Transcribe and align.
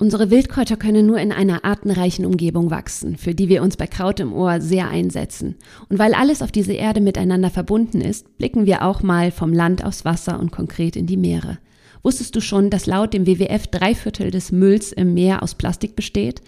Unsere 0.00 0.30
Wildkräuter 0.30 0.78
können 0.78 1.04
nur 1.04 1.18
in 1.18 1.30
einer 1.30 1.62
artenreichen 1.66 2.24
Umgebung 2.24 2.70
wachsen, 2.70 3.18
für 3.18 3.34
die 3.34 3.50
wir 3.50 3.62
uns 3.62 3.76
bei 3.76 3.86
Kraut 3.86 4.18
im 4.18 4.32
Ohr 4.32 4.62
sehr 4.62 4.88
einsetzen. 4.88 5.56
Und 5.90 5.98
weil 5.98 6.14
alles 6.14 6.40
auf 6.40 6.50
dieser 6.50 6.72
Erde 6.72 7.02
miteinander 7.02 7.50
verbunden 7.50 8.00
ist, 8.00 8.38
blicken 8.38 8.64
wir 8.64 8.82
auch 8.82 9.02
mal 9.02 9.30
vom 9.30 9.52
Land 9.52 9.84
aufs 9.84 10.06
Wasser 10.06 10.40
und 10.40 10.52
konkret 10.52 10.96
in 10.96 11.06
die 11.06 11.18
Meere. 11.18 11.58
Wusstest 12.02 12.34
du 12.34 12.40
schon, 12.40 12.70
dass 12.70 12.86
laut 12.86 13.12
dem 13.12 13.26
WWF 13.26 13.66
drei 13.66 13.94
Viertel 13.94 14.30
des 14.30 14.52
Mülls 14.52 14.90
im 14.90 15.12
Meer 15.12 15.42
aus 15.42 15.54
Plastik 15.54 15.96
besteht? 15.96 16.40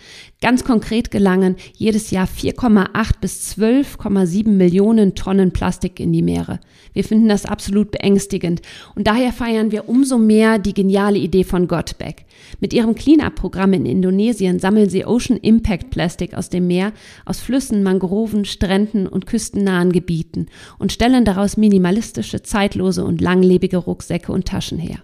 Ganz 0.42 0.64
konkret 0.64 1.12
gelangen 1.12 1.54
jedes 1.76 2.10
Jahr 2.10 2.26
4,8 2.26 3.12
bis 3.20 3.56
12,7 3.56 4.48
Millionen 4.48 5.14
Tonnen 5.14 5.52
Plastik 5.52 6.00
in 6.00 6.12
die 6.12 6.20
Meere. 6.20 6.58
Wir 6.92 7.04
finden 7.04 7.28
das 7.28 7.46
absolut 7.46 7.92
beängstigend 7.92 8.60
und 8.96 9.06
daher 9.06 9.32
feiern 9.32 9.70
wir 9.70 9.88
umso 9.88 10.18
mehr 10.18 10.58
die 10.58 10.74
geniale 10.74 11.18
Idee 11.18 11.44
von 11.44 11.68
Gotback. 11.68 12.24
Mit 12.58 12.72
ihrem 12.72 12.96
Cleanup-Programm 12.96 13.72
in 13.72 13.86
Indonesien 13.86 14.58
sammeln 14.58 14.90
sie 14.90 15.06
Ocean 15.06 15.38
Impact 15.38 15.90
Plastik 15.90 16.34
aus 16.34 16.48
dem 16.48 16.66
Meer, 16.66 16.92
aus 17.24 17.38
Flüssen, 17.38 17.84
Mangroven, 17.84 18.44
Stränden 18.44 19.06
und 19.06 19.26
küstennahen 19.26 19.92
Gebieten 19.92 20.46
und 20.80 20.90
stellen 20.90 21.24
daraus 21.24 21.56
minimalistische, 21.56 22.42
zeitlose 22.42 23.04
und 23.04 23.20
langlebige 23.20 23.76
Rucksäcke 23.76 24.32
und 24.32 24.48
Taschen 24.48 24.78
her. 24.78 24.98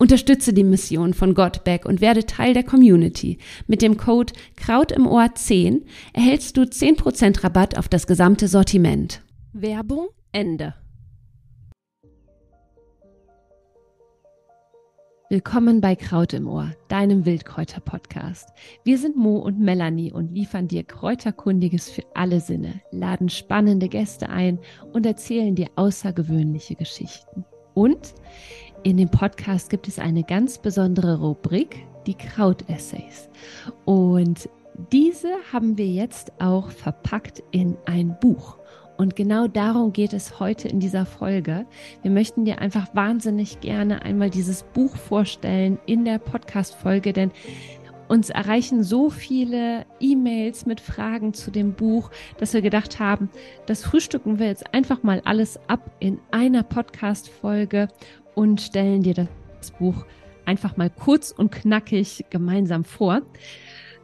Unterstütze 0.00 0.52
die 0.52 0.62
Mission 0.62 1.12
von 1.12 1.34
Godback 1.34 1.84
und 1.84 2.00
werde 2.00 2.24
Teil 2.24 2.54
der 2.54 2.62
Community. 2.62 3.38
Mit 3.66 3.82
dem 3.82 3.96
Code 3.96 4.32
Kraut 4.54 4.92
im 4.92 5.08
Ohr 5.08 5.34
10 5.34 5.84
erhältst 6.12 6.56
du 6.56 6.62
10% 6.62 7.42
Rabatt 7.42 7.76
auf 7.76 7.88
das 7.88 8.06
gesamte 8.06 8.46
Sortiment. 8.46 9.22
Werbung 9.52 10.06
Ende. 10.30 10.74
Willkommen 15.30 15.80
bei 15.80 15.96
Kraut 15.96 16.32
im 16.32 16.46
Ohr, 16.46 16.70
deinem 16.86 17.26
Wildkräuter-Podcast. 17.26 18.50
Wir 18.84 18.98
sind 18.98 19.16
Mo 19.16 19.38
und 19.38 19.58
Melanie 19.58 20.12
und 20.12 20.32
liefern 20.32 20.68
dir 20.68 20.84
Kräuterkundiges 20.84 21.90
für 21.90 22.04
alle 22.14 22.40
Sinne, 22.40 22.80
laden 22.92 23.28
spannende 23.28 23.88
Gäste 23.88 24.28
ein 24.28 24.60
und 24.92 25.06
erzählen 25.06 25.56
dir 25.56 25.70
außergewöhnliche 25.74 26.76
Geschichten. 26.76 27.44
Und 27.74 28.14
in 28.82 28.96
dem 28.96 29.10
Podcast 29.10 29.70
gibt 29.70 29.88
es 29.88 29.98
eine 29.98 30.22
ganz 30.22 30.58
besondere 30.58 31.18
Rubrik, 31.18 31.86
die 32.06 32.14
Kraut-Essays. 32.14 33.28
Und 33.84 34.48
diese 34.92 35.28
haben 35.52 35.76
wir 35.76 35.86
jetzt 35.86 36.32
auch 36.40 36.70
verpackt 36.70 37.42
in 37.50 37.76
ein 37.86 38.16
Buch. 38.20 38.58
Und 38.96 39.14
genau 39.14 39.46
darum 39.46 39.92
geht 39.92 40.12
es 40.12 40.40
heute 40.40 40.68
in 40.68 40.80
dieser 40.80 41.06
Folge. 41.06 41.66
Wir 42.02 42.10
möchten 42.10 42.44
dir 42.44 42.60
einfach 42.60 42.88
wahnsinnig 42.94 43.60
gerne 43.60 44.02
einmal 44.02 44.30
dieses 44.30 44.62
Buch 44.62 44.96
vorstellen 44.96 45.78
in 45.86 46.04
der 46.04 46.18
Podcast-Folge, 46.18 47.12
denn 47.12 47.30
uns 48.08 48.30
erreichen 48.30 48.82
so 48.82 49.10
viele 49.10 49.84
E-Mails 50.00 50.64
mit 50.66 50.80
Fragen 50.80 51.34
zu 51.34 51.50
dem 51.50 51.74
Buch, 51.74 52.10
dass 52.38 52.54
wir 52.54 52.62
gedacht 52.62 52.98
haben, 52.98 53.28
das 53.66 53.84
frühstücken 53.84 54.38
wir 54.38 54.46
jetzt 54.46 54.74
einfach 54.74 55.02
mal 55.02 55.20
alles 55.24 55.60
ab 55.68 55.90
in 56.00 56.18
einer 56.30 56.62
Podcast-Folge 56.62 57.88
und 58.38 58.60
stellen 58.60 59.02
dir 59.02 59.14
das 59.14 59.72
Buch 59.72 60.06
einfach 60.44 60.76
mal 60.76 60.90
kurz 60.90 61.32
und 61.32 61.50
knackig 61.50 62.24
gemeinsam 62.30 62.84
vor. 62.84 63.22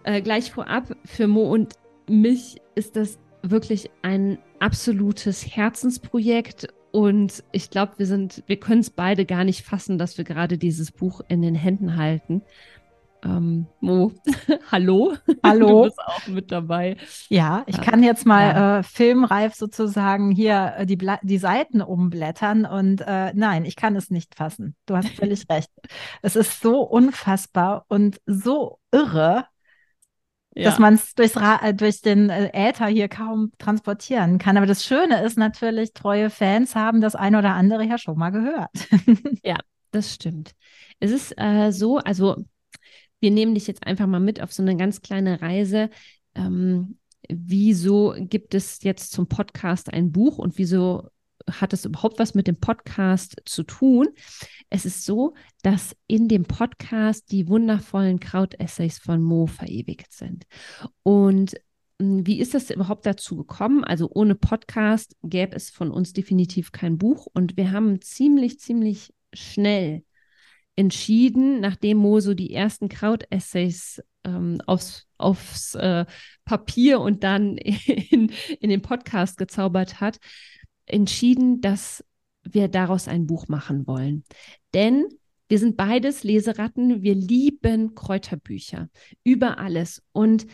Äh, 0.03 0.23
gleich 0.23 0.51
vorab, 0.51 0.97
für 1.05 1.29
Mo 1.29 1.43
und 1.43 1.75
mich 2.09 2.57
ist 2.75 2.97
das 2.97 3.21
wirklich 3.43 3.91
ein 4.03 4.39
absolutes 4.59 5.47
Herzensprojekt 5.55 6.67
und 6.91 7.45
ich 7.53 7.71
glaube, 7.71 7.93
wir 7.99 8.07
sind, 8.07 8.43
wir 8.49 8.57
können 8.57 8.81
es 8.81 8.91
beide 8.91 9.25
gar 9.25 9.45
nicht 9.45 9.63
fassen, 9.63 9.99
dass 9.99 10.19
wir 10.19 10.25
gerade 10.25 10.59
dieses 10.59 10.91
Buch 10.91 11.21
in 11.29 11.41
den 11.41 11.55
Händen 11.55 11.97
halten. 11.97 12.43
Ähm, 13.25 13.67
Mo, 13.81 14.13
hallo. 14.71 15.15
Hallo. 15.43 15.67
Du 15.67 15.83
bist 15.85 16.01
auch 16.01 16.27
mit 16.27 16.53
dabei. 16.53 16.97
Ja, 17.29 17.63
ich 17.67 17.81
kann 17.81 18.03
jetzt 18.03 18.27
mal 18.27 18.43
ja. 18.43 18.79
äh, 18.79 18.83
filmreif 18.83 19.55
sozusagen 19.55 20.31
hier 20.31 20.75
äh, 20.79 20.87
die, 20.87 20.99
die 21.23 21.39
Seiten 21.39 21.81
umblättern 21.81 22.67
und 22.67 23.01
äh, 23.01 23.33
nein, 23.35 23.65
ich 23.65 23.77
kann 23.77 23.97
es 23.97 24.11
nicht 24.11 24.35
fassen. 24.35 24.77
Du 24.87 24.97
hast 24.97 25.09
völlig 25.17 25.49
recht. 25.49 25.71
Es 26.21 26.37
ist 26.37 26.61
so 26.61 26.83
unfassbar 26.83 27.87
und 27.89 28.21
so 28.27 28.79
irre, 28.93 29.47
ja. 30.55 30.65
dass 30.65 30.79
man 30.79 30.95
es 30.95 31.15
äh, 31.17 31.73
durch 31.73 32.03
den 32.03 32.29
äh, 32.29 32.51
Äther 32.53 32.87
hier 32.87 33.09
kaum 33.09 33.53
transportieren 33.59 34.39
kann. 34.39 34.59
Aber 34.59 34.67
das 34.67 34.85
Schöne 34.85 35.23
ist 35.23 35.39
natürlich, 35.39 35.95
treue 35.95 36.29
Fans 36.29 36.75
haben 36.75 37.01
das 37.01 37.15
ein 37.15 37.37
oder 37.37 37.55
andere 37.55 37.85
ja 37.85 37.97
schon 37.97 38.19
mal 38.19 38.31
gehört. 38.31 38.71
ja, 39.43 39.57
das 39.93 40.13
stimmt. 40.13 40.55
Es 41.01 41.11
ist 41.11 41.33
äh, 41.39 41.71
so, 41.73 41.99
also 41.99 42.45
wir 43.25 43.31
nehmen 43.31 43.55
dich 43.55 43.67
jetzt 43.67 43.87
einfach 43.87 44.07
mal 44.07 44.21
mit 44.21 44.43
auf 44.43 44.53
so 44.53 44.63
eine 44.63 44.77
ganz 44.77 45.01
kleine 45.01 45.41
Reise. 45.41 45.89
Ähm, 46.35 46.99
wieso 47.31 48.15
gibt 48.19 48.55
es 48.55 48.83
jetzt 48.83 49.13
zum 49.13 49.29
Podcast 49.29 49.91
ein 49.91 50.13
Buch 50.13 50.37
und 50.37 50.59
wieso 50.59 51.09
hat 51.51 51.73
es 51.73 51.87
überhaupt 51.87 52.19
was 52.19 52.35
mit 52.35 52.49
dem 52.49 52.57
Podcast 52.57 53.41
zu 53.47 53.63
tun? 53.63 54.09
Es 54.69 54.85
ist 54.85 55.07
so, 55.07 55.33
dass 55.63 55.97
in 56.07 56.29
dem 56.29 56.45
Podcast 56.45 57.33
die 57.33 57.49
wundervollen 57.49 58.21
Krautessays 58.21 58.99
von 58.99 59.23
Mo 59.23 59.47
verewigt 59.47 60.13
sind. 60.13 60.45
Und 61.03 61.55
hm, 61.99 62.27
wie 62.27 62.41
ist 62.41 62.53
das 62.53 62.69
überhaupt 62.69 63.07
dazu 63.07 63.37
gekommen? 63.37 63.85
Also 63.85 64.11
ohne 64.13 64.35
Podcast 64.35 65.17
gäbe 65.23 65.57
es 65.57 65.71
von 65.71 65.91
uns 65.91 66.13
definitiv 66.13 66.73
kein 66.73 66.99
Buch 66.99 67.27
und 67.33 67.57
wir 67.57 67.73
haben 67.73 68.03
ziemlich, 68.03 68.61
ziemlich 68.61 69.15
schnell 69.33 70.05
entschieden, 70.77 71.61
nachdem 71.61 71.99
Moso 71.99 72.35
die 72.35 72.53
ersten 72.53 72.89
Kraut-Essays 72.89 74.03
ähm, 74.25 74.61
aufs, 74.67 75.07
aufs 75.19 75.75
äh, 75.75 76.05
Papier 76.45 77.01
und 77.01 77.23
dann 77.25 77.57
in, 77.59 78.33
in 78.61 78.71
den 78.71 78.83
Podcast 78.83 79.39
gezaubert 79.39 80.01
hat, 80.01 80.19
entschieden, 80.87 81.61
dass 81.61 82.05
wir 82.43 82.69
daraus 82.69 83.09
ein 83.09 83.27
Buch 83.27 83.49
machen 83.49 83.87
wollen. 83.87 84.25
Denn 84.75 85.07
wir 85.49 85.59
sind 85.59 85.77
beides 85.77 86.25
Leseratten, 86.25 87.03
wir 87.03 87.15
lieben 87.15 87.95
Kräuterbücher 87.95 88.89
über 89.23 89.59
alles. 89.59 90.03
Und 90.13 90.47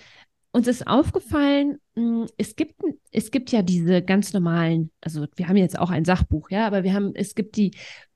uns 0.52 0.66
ist 0.66 0.87
aufgefallen, 0.87 1.78
hm, 1.94 2.26
es 2.37 2.56
gibt, 2.56 2.82
es 3.12 3.31
gibt 3.31 3.52
ja 3.52 3.62
diese 3.62 4.02
ganz 4.02 4.32
normalen, 4.32 4.91
also 5.00 5.26
wir 5.37 5.48
haben 5.48 5.56
jetzt 5.56 5.78
auch 5.78 5.91
ein 5.91 6.04
Sachbuch, 6.04 6.50
ja, 6.50 6.66
aber 6.66 6.82
wir 6.82 6.92
haben, 6.92 7.14
es 7.14 7.34
gibt 7.34 7.56
die 7.56 7.72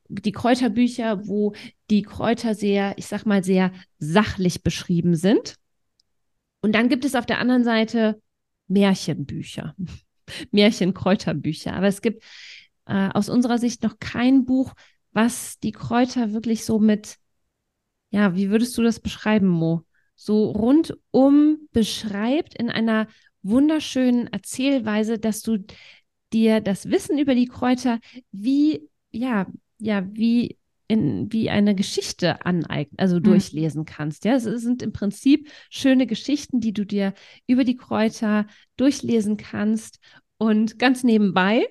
die 0.08 0.32
Kräuterbücher, 0.32 1.26
wo 1.26 1.54
die 1.90 2.02
Kräuter 2.02 2.54
sehr, 2.54 2.94
ich 2.98 3.06
sag 3.06 3.24
mal, 3.24 3.42
sehr 3.42 3.72
sachlich 3.98 4.62
beschrieben 4.62 5.14
sind. 5.14 5.56
Und 6.60 6.72
dann 6.72 6.88
gibt 6.88 7.04
es 7.04 7.14
auf 7.14 7.26
der 7.26 7.38
anderen 7.38 7.64
Seite 7.64 8.20
Märchenbücher, 8.68 9.74
Märchenkräuterbücher. 10.50 11.74
Aber 11.74 11.86
es 11.86 12.02
gibt 12.02 12.22
äh, 12.86 13.08
aus 13.12 13.28
unserer 13.28 13.58
Sicht 13.58 13.82
noch 13.82 13.98
kein 13.98 14.44
Buch, 14.44 14.74
was 15.12 15.58
die 15.60 15.72
Kräuter 15.72 16.32
wirklich 16.32 16.64
so 16.64 16.78
mit, 16.78 17.18
ja, 18.10 18.34
wie 18.34 18.50
würdest 18.50 18.76
du 18.76 18.82
das 18.82 19.00
beschreiben, 19.00 19.48
Mo? 19.48 19.82
So 20.16 20.50
rundum 20.50 21.68
beschreibt 21.72 22.54
in 22.54 22.70
einer 22.70 23.08
wunderschönen 23.42 24.28
Erzählweise, 24.28 25.18
dass 25.18 25.42
du 25.42 25.64
dir 26.32 26.60
das 26.60 26.90
Wissen 26.90 27.18
über 27.18 27.34
die 27.34 27.46
Kräuter 27.46 28.00
wie, 28.32 28.88
ja, 29.10 29.46
ja, 29.84 30.02
wie 30.12 30.58
in, 30.88 31.32
wie 31.32 31.50
eine 31.50 31.74
Geschichte 31.74 32.44
aneignen, 32.44 32.98
also 32.98 33.16
mhm. 33.16 33.24
durchlesen 33.24 33.84
kannst. 33.84 34.24
Ja, 34.24 34.34
es 34.34 34.44
sind 34.44 34.82
im 34.82 34.92
Prinzip 34.92 35.50
schöne 35.70 36.06
Geschichten, 36.06 36.60
die 36.60 36.72
du 36.72 36.84
dir 36.84 37.14
über 37.46 37.64
die 37.64 37.76
Kräuter 37.76 38.46
durchlesen 38.76 39.36
kannst. 39.36 39.98
Und 40.36 40.78
ganz 40.78 41.04
nebenbei 41.04 41.66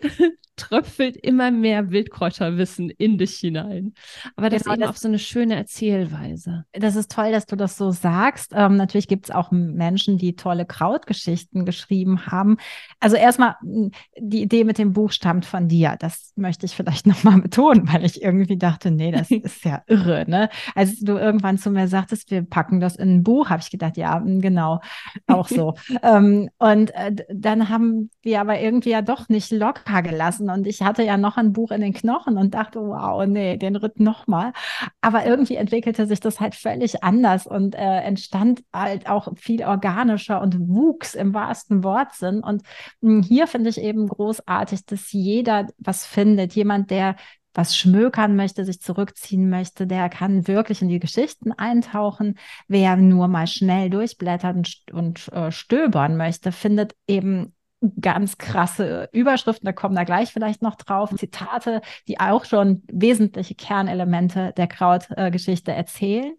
tröpfelt 0.55 1.17
immer 1.17 1.51
mehr 1.51 1.91
Wildkräuterwissen 1.91 2.89
in 2.89 3.17
dich 3.17 3.37
hinein. 3.37 3.93
Aber 4.35 4.49
das 4.49 4.63
genau, 4.63 4.73
eben 4.73 4.81
das, 4.81 4.89
auf 4.91 4.97
so 4.97 5.07
eine 5.07 5.19
schöne 5.19 5.55
Erzählweise. 5.55 6.65
Das 6.73 6.95
ist 6.95 7.11
toll, 7.11 7.31
dass 7.31 7.45
du 7.45 7.55
das 7.55 7.77
so 7.77 7.91
sagst. 7.91 8.51
Ähm, 8.55 8.77
natürlich 8.77 9.07
gibt 9.07 9.25
es 9.25 9.35
auch 9.35 9.51
Menschen, 9.51 10.17
die 10.17 10.35
tolle 10.35 10.65
Krautgeschichten 10.65 11.65
geschrieben 11.65 12.27
haben. 12.27 12.57
Also 13.00 13.15
erstmal, 13.15 13.55
die 13.63 14.44
Idee 14.44 14.63
mit 14.63 14.77
dem 14.77 14.94
Buch 14.94 15.11
stammt 15.11 15.45
von 15.45 15.67
dir. 15.67 15.95
Das 16.00 16.33
möchte 16.35 16.65
ich 16.65 16.75
vielleicht 16.75 17.07
nochmal 17.07 17.41
betonen, 17.41 17.91
weil 17.91 18.06
ich 18.06 18.21
irgendwie 18.21 18.57
dachte, 18.57 18.91
nee, 18.91 19.11
das 19.11 19.31
ist 19.31 19.65
ja 19.65 19.81
irre. 19.88 20.25
Ne? 20.27 20.49
Als 20.75 20.99
du 20.99 21.17
irgendwann 21.17 21.57
zu 21.57 21.71
mir 21.71 21.88
sagtest, 21.88 22.29
wir 22.31 22.44
packen 22.44 22.79
das 22.79 22.95
in 22.95 23.15
ein 23.15 23.23
Buch, 23.23 23.49
habe 23.49 23.61
ich 23.61 23.71
gedacht, 23.71 23.97
ja, 23.97 24.19
genau, 24.19 24.81
auch 25.27 25.47
so. 25.47 25.73
ähm, 26.03 26.49
und 26.59 26.94
äh, 26.95 27.15
dann 27.33 27.69
haben 27.69 28.11
wir 28.21 28.39
aber 28.41 28.59
irgendwie 28.59 28.91
ja 28.91 29.01
doch 29.01 29.29
nicht 29.29 29.51
locker 29.51 30.01
gelassen 30.01 30.43
lassen. 30.45 30.60
Und 30.60 30.68
ich 30.68 30.81
hatte 30.81 31.04
ja 31.04 31.18
noch 31.18 31.38
ein 31.38 31.54
Buch 31.54 31.72
in 31.72 31.81
den 31.81 31.94
Knochen 31.94 32.38
und 32.38 32.54
dachte, 32.54 32.80
wow, 32.80 33.25
nee, 33.25 33.57
den 33.57 33.75
Ritt 33.75 34.00
nochmal. 34.00 34.54
Aber 35.01 35.25
irgendwie 35.25 35.56
entwickelte 35.56 36.06
sich 36.06 36.19
das 36.19 36.40
halt 36.40 36.56
völlig 36.56 37.04
anders 37.04 37.48
und 37.48 37.75
äh, 37.75 38.01
entstand 38.01 38.63
halt 38.74 39.07
auch 39.10 39.30
viel 39.38 39.63
organischer 39.63 40.42
und 40.42 40.68
wuchs 40.68 41.16
im 41.16 41.34
wahrsten 41.34 41.84
Wortsinn. 41.84 42.42
Und 42.44 42.63
hm, 43.01 43.24
hier 43.24 43.48
finde 43.48 43.69
ich 43.69 43.80
eben 43.80 44.07
großartig, 44.07 44.86
dass 44.86 45.12
jeder 45.12 45.68
was 45.78 46.06
findet. 46.06 46.54
Jemand, 46.54 46.92
der 46.92 47.16
was 47.56 47.78
schmökern 47.78 48.36
möchte, 48.36 48.66
sich 48.66 48.81
zurückziehen 48.81 49.48
möchte, 49.48 49.86
der 49.86 50.10
kann 50.10 50.48
wirklich 50.48 50.81
in 50.81 50.88
die 50.88 51.00
Geschichten 51.00 51.51
eintauchen. 51.51 52.40
Wer 52.68 52.95
nur 52.98 53.28
mal 53.28 53.45
schnell 53.45 53.92
durchblättern 53.92 54.57
und, 54.57 54.81
und 54.92 55.28
äh, 55.31 55.51
stöbern 55.51 56.18
möchte, 56.18 56.51
findet 56.51 56.95
eben 57.07 57.54
ganz 58.01 58.38
krasse 58.38 59.09
Überschriften, 59.12 59.65
da 59.65 59.74
kommen 59.74 59.95
da 59.95 60.03
gleich 60.03 60.31
vielleicht 60.31 60.62
noch 60.62 60.75
drauf, 60.75 61.12
Zitate, 61.15 61.81
die 62.07 62.19
auch 62.19 62.45
schon 62.45 62.83
wesentliche 62.91 63.56
Kernelemente 63.56 64.53
der 64.57 64.68
Krautgeschichte 64.68 65.71
äh, 65.71 65.75
erzählen. 65.75 66.33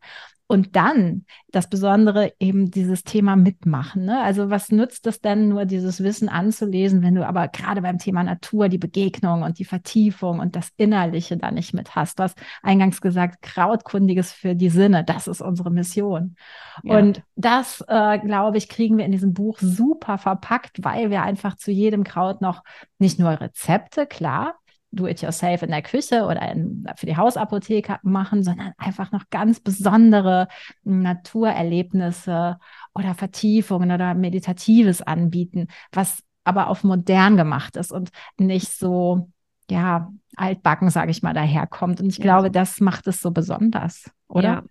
Und 0.47 0.77
dann 0.77 1.25
das 1.53 1.71
Besondere 1.71 2.33
eben 2.39 2.71
dieses 2.71 3.03
Thema 3.03 3.35
mitmachen. 3.35 4.05
Ne? 4.05 4.21
Also 4.23 4.51
was 4.51 4.71
nützt 4.71 5.07
es 5.07 5.23
denn 5.23 5.49
nur, 5.49 5.65
dieses 5.65 6.03
Wissen 6.03 6.29
anzulesen, 6.29 7.03
wenn 7.03 7.15
du 7.15 7.27
aber 7.27 7.49
gerade 7.49 7.81
beim 7.81 7.97
Thema 7.97 8.23
Natur 8.23 8.69
die 8.69 8.79
Begegnung 8.79 9.43
und 9.43 9.59
die 9.59 9.65
Vertiefung 9.65 10.41
und 10.41 10.55
das 10.55 10.71
Innerliche 10.77 11.39
da 11.39 11.51
nicht 11.51 11.73
mit 11.73 11.95
hast? 11.95 12.19
Du 12.19 12.25
hast 12.25 12.39
eingangs 12.63 13.01
gesagt, 13.01 13.41
Krautkundiges 13.41 14.33
für 14.33 14.55
die 14.55 14.69
Sinne, 14.69 15.03
das 15.03 15.29
ist 15.29 15.41
unsere 15.41 15.71
Mission. 15.71 16.37
Ja. 16.83 16.99
Und 16.99 17.23
das, 17.37 17.83
äh, 17.89 18.19
glaube 18.19 18.59
ich, 18.59 18.69
kriegen 18.69 18.99
wir 18.99 19.07
in 19.07 19.13
diesem 19.13 19.33
Buch 19.33 19.59
super 19.61 20.19
verpackt, 20.19 20.85
weil 20.85 21.09
wir 21.09 21.23
einfach 21.23 21.57
zu 21.57 21.71
jedem 21.71 22.05
Kraut 22.05 22.43
noch 22.43 22.63
nicht 22.99 23.19
nur 23.19 23.41
Rezepte, 23.41 24.07
klar, 24.07 24.57
Do-it-yourself 24.95 25.63
in 25.63 25.71
der 25.71 25.83
Küche 25.83 26.25
oder 26.25 26.43
in, 26.51 26.87
für 26.97 27.07
die 27.07 27.17
Hausapotheke 27.17 27.99
machen, 28.03 28.43
sondern 28.43 28.73
einfach 28.79 29.13
noch 29.13 29.25
ganz 29.31 29.61
besondere 29.61 30.49
Naturerlebnisse 30.85 32.59
oder 32.95 33.15
Vertiefungen 33.15 33.91
oder 33.91 34.15
Meditatives 34.15 35.03
anbieten, 35.03 35.69
was 35.93 36.23
aber 36.45 36.69
auf 36.69 36.85
modern 36.85 37.37
gemacht 37.37 37.77
ist 37.77 37.91
und 37.91 38.11
nicht 38.39 38.71
so, 38.71 39.31
ja, 39.71 40.13
altbacken, 40.37 40.91
sage 40.91 41.11
ich 41.11 41.23
mal, 41.23 41.33
daherkommt. 41.33 42.01
Und 42.01 42.09
ich 42.09 42.19
ja. 42.19 42.25
glaube, 42.25 42.51
das 42.51 42.81
macht 42.81 43.07
es 43.07 43.21
so 43.21 43.31
besonders, 43.31 44.11
oder? 44.29 44.49
Ja. 44.49 44.63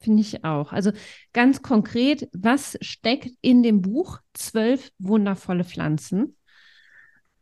Finde 0.00 0.20
ich 0.20 0.44
auch. 0.44 0.72
Also 0.72 0.92
ganz 1.32 1.62
konkret, 1.62 2.28
was 2.34 2.76
steckt 2.82 3.30
in 3.40 3.62
dem 3.62 3.80
Buch? 3.80 4.18
Zwölf 4.34 4.90
wundervolle 4.98 5.64
Pflanzen. 5.64 6.36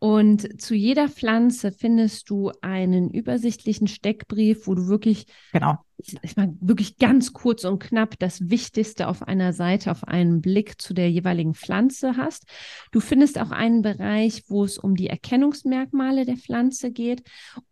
Und 0.03 0.61
zu 0.61 0.75
jeder 0.75 1.09
Pflanze 1.09 1.71
findest 1.71 2.29
du 2.29 2.51
einen 2.61 3.09
übersichtlichen 3.09 3.87
Steckbrief, 3.87 4.67
wo 4.67 4.75
du 4.75 4.89
wirklich, 4.89 5.27
genau. 5.53 5.79
ich 6.23 6.35
meine, 6.35 6.57
wirklich 6.61 6.97
ganz 6.97 7.33
kurz 7.33 7.65
und 7.65 7.79
knapp 7.79 8.19
das 8.19 8.51
Wichtigste 8.51 9.07
auf 9.07 9.23
einer 9.23 9.53
Seite, 9.53 9.93
auf 9.93 10.03
einen 10.03 10.41
Blick 10.41 10.83
zu 10.83 10.93
der 10.93 11.09
jeweiligen 11.09 11.55
Pflanze 11.55 12.17
hast. 12.17 12.47
Du 12.91 12.99
findest 12.99 13.39
auch 13.39 13.53
einen 13.53 13.83
Bereich, 13.83 14.43
wo 14.49 14.65
es 14.65 14.77
um 14.77 14.97
die 14.97 15.07
Erkennungsmerkmale 15.07 16.25
der 16.25 16.37
Pflanze 16.37 16.91
geht. 16.91 17.23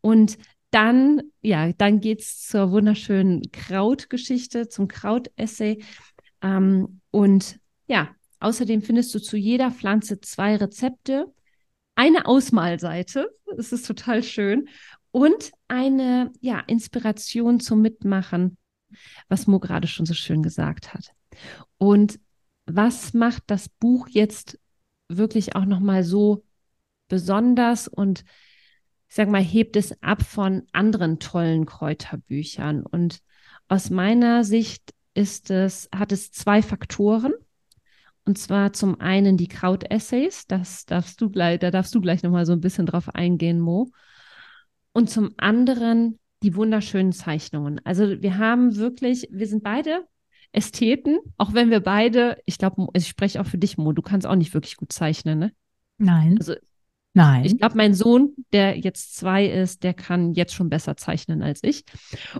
Und 0.00 0.38
dann, 0.70 1.22
ja, 1.40 1.72
dann 1.72 1.98
geht 1.98 2.20
es 2.20 2.46
zur 2.46 2.70
wunderschönen 2.70 3.50
Krautgeschichte, 3.50 4.68
zum 4.68 4.86
Krautessay. 4.86 5.82
Ähm, 6.42 7.00
und 7.10 7.58
ja, 7.88 8.10
außerdem 8.38 8.82
findest 8.82 9.12
du 9.16 9.18
zu 9.18 9.36
jeder 9.36 9.72
Pflanze 9.72 10.20
zwei 10.20 10.54
Rezepte 10.54 11.26
eine 12.00 12.24
Ausmalseite, 12.24 13.28
das 13.58 13.72
ist 13.72 13.86
total 13.86 14.22
schön, 14.22 14.70
und 15.10 15.52
eine 15.68 16.32
ja, 16.40 16.60
Inspiration 16.60 17.60
zum 17.60 17.82
Mitmachen, 17.82 18.56
was 19.28 19.46
Mo 19.46 19.60
gerade 19.60 19.86
schon 19.86 20.06
so 20.06 20.14
schön 20.14 20.42
gesagt 20.42 20.94
hat. 20.94 21.12
Und 21.76 22.18
was 22.64 23.12
macht 23.12 23.42
das 23.48 23.68
Buch 23.68 24.08
jetzt 24.08 24.58
wirklich 25.08 25.56
auch 25.56 25.66
nochmal 25.66 26.02
so 26.02 26.42
besonders 27.08 27.86
und 27.86 28.24
ich 29.08 29.16
sag 29.16 29.28
mal, 29.28 29.42
hebt 29.42 29.76
es 29.76 30.02
ab 30.02 30.22
von 30.22 30.62
anderen 30.72 31.18
tollen 31.18 31.66
Kräuterbüchern. 31.66 32.86
Und 32.86 33.20
aus 33.68 33.90
meiner 33.90 34.42
Sicht 34.42 34.94
ist 35.12 35.50
es, 35.50 35.90
hat 35.94 36.12
es 36.12 36.32
zwei 36.32 36.62
Faktoren. 36.62 37.34
Und 38.30 38.38
zwar 38.38 38.72
zum 38.72 39.00
einen 39.00 39.36
die 39.36 39.48
Kraut-Essays, 39.48 40.46
das 40.46 40.86
darfst 40.86 41.20
du 41.20 41.30
gleich, 41.30 41.58
da 41.58 41.72
darfst 41.72 41.92
du 41.96 42.00
gleich 42.00 42.22
nochmal 42.22 42.46
so 42.46 42.52
ein 42.52 42.60
bisschen 42.60 42.86
drauf 42.86 43.12
eingehen, 43.12 43.58
Mo. 43.58 43.90
Und 44.92 45.10
zum 45.10 45.32
anderen 45.36 46.20
die 46.44 46.54
wunderschönen 46.54 47.10
Zeichnungen. 47.10 47.80
Also 47.82 48.22
wir 48.22 48.38
haben 48.38 48.76
wirklich, 48.76 49.26
wir 49.32 49.48
sind 49.48 49.64
beide 49.64 50.04
Ästheten, 50.52 51.18
auch 51.38 51.54
wenn 51.54 51.70
wir 51.70 51.80
beide, 51.80 52.38
ich 52.46 52.56
glaube, 52.56 52.86
ich 52.92 53.08
spreche 53.08 53.40
auch 53.40 53.46
für 53.46 53.58
dich, 53.58 53.78
Mo, 53.78 53.92
du 53.92 54.00
kannst 54.00 54.28
auch 54.28 54.36
nicht 54.36 54.54
wirklich 54.54 54.76
gut 54.76 54.92
zeichnen, 54.92 55.40
ne? 55.40 55.52
Nein. 55.98 56.36
Also 56.38 56.54
Nein. 57.12 57.44
Ich 57.44 57.58
glaube, 57.58 57.76
mein 57.76 57.92
Sohn, 57.92 58.34
der 58.52 58.78
jetzt 58.78 59.16
zwei 59.16 59.46
ist, 59.46 59.82
der 59.82 59.94
kann 59.94 60.34
jetzt 60.34 60.54
schon 60.54 60.70
besser 60.70 60.96
zeichnen 60.96 61.42
als 61.42 61.60
ich 61.64 61.84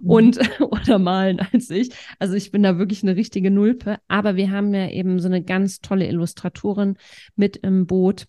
mhm. 0.01 0.11
und 0.11 0.39
oder 0.61 0.99
malen 0.99 1.41
als 1.53 1.71
ich. 1.71 1.91
Also 2.19 2.35
ich 2.35 2.53
bin 2.53 2.63
da 2.63 2.79
wirklich 2.79 3.03
eine 3.03 3.17
richtige 3.17 3.51
Nulpe. 3.51 3.99
Aber 4.07 4.37
wir 4.37 4.51
haben 4.51 4.73
ja 4.73 4.89
eben 4.89 5.19
so 5.19 5.27
eine 5.27 5.43
ganz 5.43 5.81
tolle 5.81 6.07
Illustratorin 6.07 6.97
mit 7.35 7.57
im 7.59 7.87
Boot, 7.87 8.27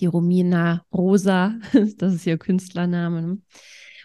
die 0.00 0.06
Romina 0.06 0.86
Rosa, 0.92 1.54
das 1.98 2.14
ist 2.14 2.26
ihr 2.26 2.38
Künstlername. 2.38 3.38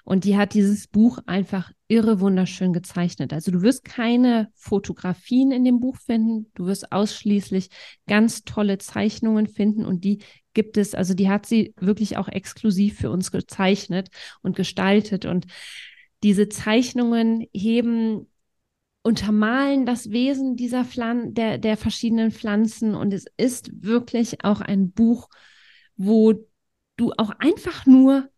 Und 0.05 0.23
die 0.23 0.37
hat 0.37 0.53
dieses 0.53 0.87
Buch 0.87 1.17
einfach 1.25 1.71
irre 1.87 2.19
wunderschön 2.19 2.73
gezeichnet. 2.73 3.33
Also 3.33 3.51
du 3.51 3.63
wirst 3.63 3.83
keine 3.83 4.49
Fotografien 4.53 5.51
in 5.51 5.65
dem 5.65 5.79
Buch 5.79 5.97
finden, 5.97 6.51
du 6.53 6.67
wirst 6.67 6.91
ausschließlich 6.91 7.69
ganz 8.07 8.43
tolle 8.43 8.77
Zeichnungen 8.77 9.47
finden 9.47 9.83
und 9.83 10.03
die 10.03 10.19
gibt 10.53 10.77
es, 10.77 10.93
also 10.93 11.15
die 11.15 11.27
hat 11.27 11.47
sie 11.47 11.73
wirklich 11.77 12.17
auch 12.17 12.27
exklusiv 12.27 12.99
für 12.99 13.09
uns 13.09 13.31
gezeichnet 13.31 14.09
und 14.43 14.55
gestaltet. 14.55 15.25
Und 15.25 15.47
diese 16.23 16.49
Zeichnungen 16.49 17.47
heben 17.51 18.27
untermalen 19.01 19.85
das 19.85 20.09
Wesen 20.11 20.55
dieser 20.55 20.85
Pflan 20.85 21.33
der, 21.33 21.57
der 21.57 21.77
verschiedenen 21.77 22.31
Pflanzen. 22.31 22.95
Und 22.95 23.13
es 23.13 23.25
ist 23.37 23.71
wirklich 23.83 24.43
auch 24.43 24.61
ein 24.61 24.91
Buch, 24.91 25.29
wo 25.97 26.33
du 26.95 27.11
auch 27.17 27.31
einfach 27.39 27.85
nur 27.85 28.29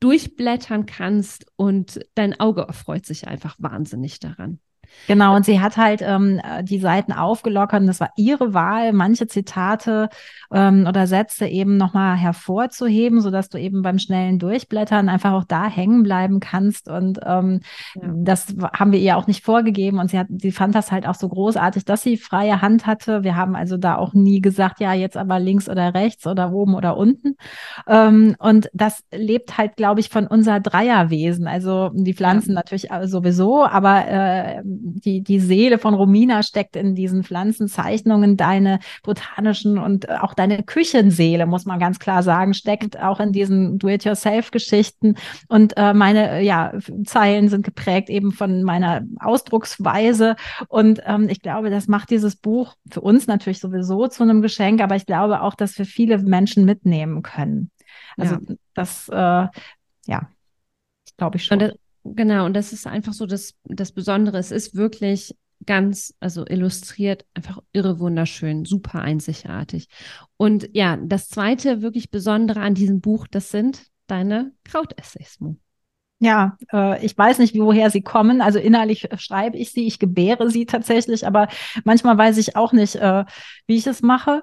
durchblättern 0.00 0.86
kannst 0.86 1.46
und 1.56 2.00
dein 2.14 2.38
Auge 2.40 2.62
erfreut 2.62 3.06
sich 3.06 3.28
einfach 3.28 3.56
wahnsinnig 3.58 4.18
daran. 4.18 4.60
Genau, 5.06 5.34
und 5.34 5.44
sie 5.44 5.60
hat 5.60 5.76
halt 5.76 6.02
ähm, 6.02 6.40
die 6.62 6.78
Seiten 6.78 7.12
aufgelockert 7.12 7.80
und 7.80 7.86
das 7.86 8.00
war 8.00 8.10
ihre 8.16 8.54
Wahl, 8.54 8.92
manche 8.92 9.26
Zitate 9.26 10.08
ähm, 10.52 10.86
oder 10.86 11.06
Sätze 11.06 11.46
eben 11.46 11.76
nochmal 11.76 12.16
hervorzuheben, 12.16 13.20
sodass 13.20 13.48
du 13.48 13.58
eben 13.58 13.82
beim 13.82 13.98
schnellen 13.98 14.38
Durchblättern 14.38 15.08
einfach 15.08 15.32
auch 15.32 15.44
da 15.44 15.68
hängen 15.68 16.02
bleiben 16.02 16.40
kannst. 16.40 16.88
Und 16.88 17.20
ähm, 17.24 17.60
ja. 17.94 18.02
das 18.14 18.54
haben 18.72 18.92
wir 18.92 19.00
ihr 19.00 19.16
auch 19.16 19.26
nicht 19.26 19.44
vorgegeben 19.44 19.98
und 19.98 20.10
sie 20.10 20.18
hat, 20.18 20.28
sie 20.30 20.52
fand 20.52 20.74
das 20.74 20.92
halt 20.92 21.06
auch 21.06 21.14
so 21.14 21.28
großartig, 21.28 21.84
dass 21.84 22.02
sie 22.02 22.16
freie 22.16 22.62
Hand 22.62 22.86
hatte. 22.86 23.24
Wir 23.24 23.36
haben 23.36 23.56
also 23.56 23.76
da 23.76 23.96
auch 23.96 24.14
nie 24.14 24.40
gesagt, 24.40 24.80
ja, 24.80 24.92
jetzt 24.92 25.16
aber 25.16 25.38
links 25.38 25.68
oder 25.68 25.94
rechts 25.94 26.26
oder 26.26 26.52
oben 26.52 26.74
oder 26.74 26.96
unten. 26.96 27.36
Ähm, 27.88 28.36
und 28.38 28.68
das 28.72 29.02
lebt 29.12 29.58
halt, 29.58 29.76
glaube 29.76 30.00
ich, 30.00 30.08
von 30.08 30.26
unser 30.26 30.60
Dreierwesen. 30.60 31.46
Also 31.46 31.90
die 31.94 32.14
Pflanzen 32.14 32.50
ja. 32.50 32.56
natürlich 32.56 32.88
sowieso, 33.04 33.64
aber 33.64 34.06
äh, 34.06 34.62
die, 34.82 35.22
die 35.22 35.40
Seele 35.40 35.78
von 35.78 35.94
Romina 35.94 36.42
steckt 36.42 36.76
in 36.76 36.94
diesen 36.94 37.22
Pflanzenzeichnungen, 37.24 38.36
deine 38.36 38.80
botanischen 39.02 39.78
und 39.78 40.08
auch 40.10 40.34
deine 40.34 40.62
Küchenseele, 40.62 41.46
muss 41.46 41.64
man 41.64 41.78
ganz 41.78 41.98
klar 41.98 42.22
sagen, 42.22 42.54
steckt 42.54 43.00
auch 43.00 43.20
in 43.20 43.32
diesen 43.32 43.78
Do-it-yourself-Geschichten. 43.78 45.16
Und 45.48 45.76
äh, 45.76 45.94
meine 45.94 46.42
ja, 46.42 46.72
Zeilen 47.04 47.48
sind 47.48 47.64
geprägt 47.64 48.10
eben 48.10 48.32
von 48.32 48.62
meiner 48.62 49.02
Ausdrucksweise. 49.18 50.36
Und 50.68 51.02
ähm, 51.04 51.28
ich 51.28 51.40
glaube, 51.40 51.70
das 51.70 51.86
macht 51.86 52.10
dieses 52.10 52.36
Buch 52.36 52.74
für 52.90 53.00
uns 53.00 53.26
natürlich 53.26 53.60
sowieso 53.60 54.08
zu 54.08 54.22
einem 54.22 54.42
Geschenk, 54.42 54.80
aber 54.80 54.96
ich 54.96 55.06
glaube 55.06 55.42
auch, 55.42 55.54
dass 55.54 55.78
wir 55.78 55.86
viele 55.86 56.18
Menschen 56.18 56.64
mitnehmen 56.64 57.22
können. 57.22 57.70
Also 58.16 58.36
ja. 58.36 58.54
das, 58.74 59.08
äh, 59.08 59.46
ja, 60.06 60.28
glaube 61.16 61.36
ich 61.36 61.44
schon. 61.44 61.72
Genau, 62.14 62.46
und 62.46 62.54
das 62.54 62.72
ist 62.72 62.86
einfach 62.86 63.12
so 63.12 63.26
das, 63.26 63.54
das 63.64 63.92
Besondere. 63.92 64.38
Es 64.38 64.50
ist 64.50 64.74
wirklich 64.74 65.36
ganz, 65.66 66.14
also 66.20 66.46
illustriert, 66.46 67.26
einfach 67.34 67.60
irre 67.72 67.98
wunderschön, 68.00 68.64
super 68.64 69.00
einzigartig. 69.00 69.88
Und 70.36 70.70
ja, 70.72 70.96
das 70.96 71.28
zweite 71.28 71.82
wirklich 71.82 72.10
Besondere 72.10 72.60
an 72.60 72.74
diesem 72.74 73.00
Buch, 73.00 73.26
das 73.30 73.50
sind 73.50 73.86
deine 74.06 74.52
Krautessays. 74.64 75.38
Ja, 76.22 76.58
äh, 76.70 77.02
ich 77.02 77.16
weiß 77.16 77.38
nicht, 77.38 77.58
woher 77.58 77.88
sie 77.88 78.02
kommen. 78.02 78.42
Also 78.42 78.58
innerlich 78.58 79.08
schreibe 79.16 79.56
ich 79.56 79.72
sie, 79.72 79.86
ich 79.86 79.98
gebäre 79.98 80.50
sie 80.50 80.66
tatsächlich, 80.66 81.26
aber 81.26 81.48
manchmal 81.84 82.18
weiß 82.18 82.36
ich 82.36 82.56
auch 82.56 82.72
nicht, 82.72 82.96
äh, 82.96 83.24
wie 83.66 83.76
ich 83.76 83.86
es 83.86 84.02
mache. 84.02 84.42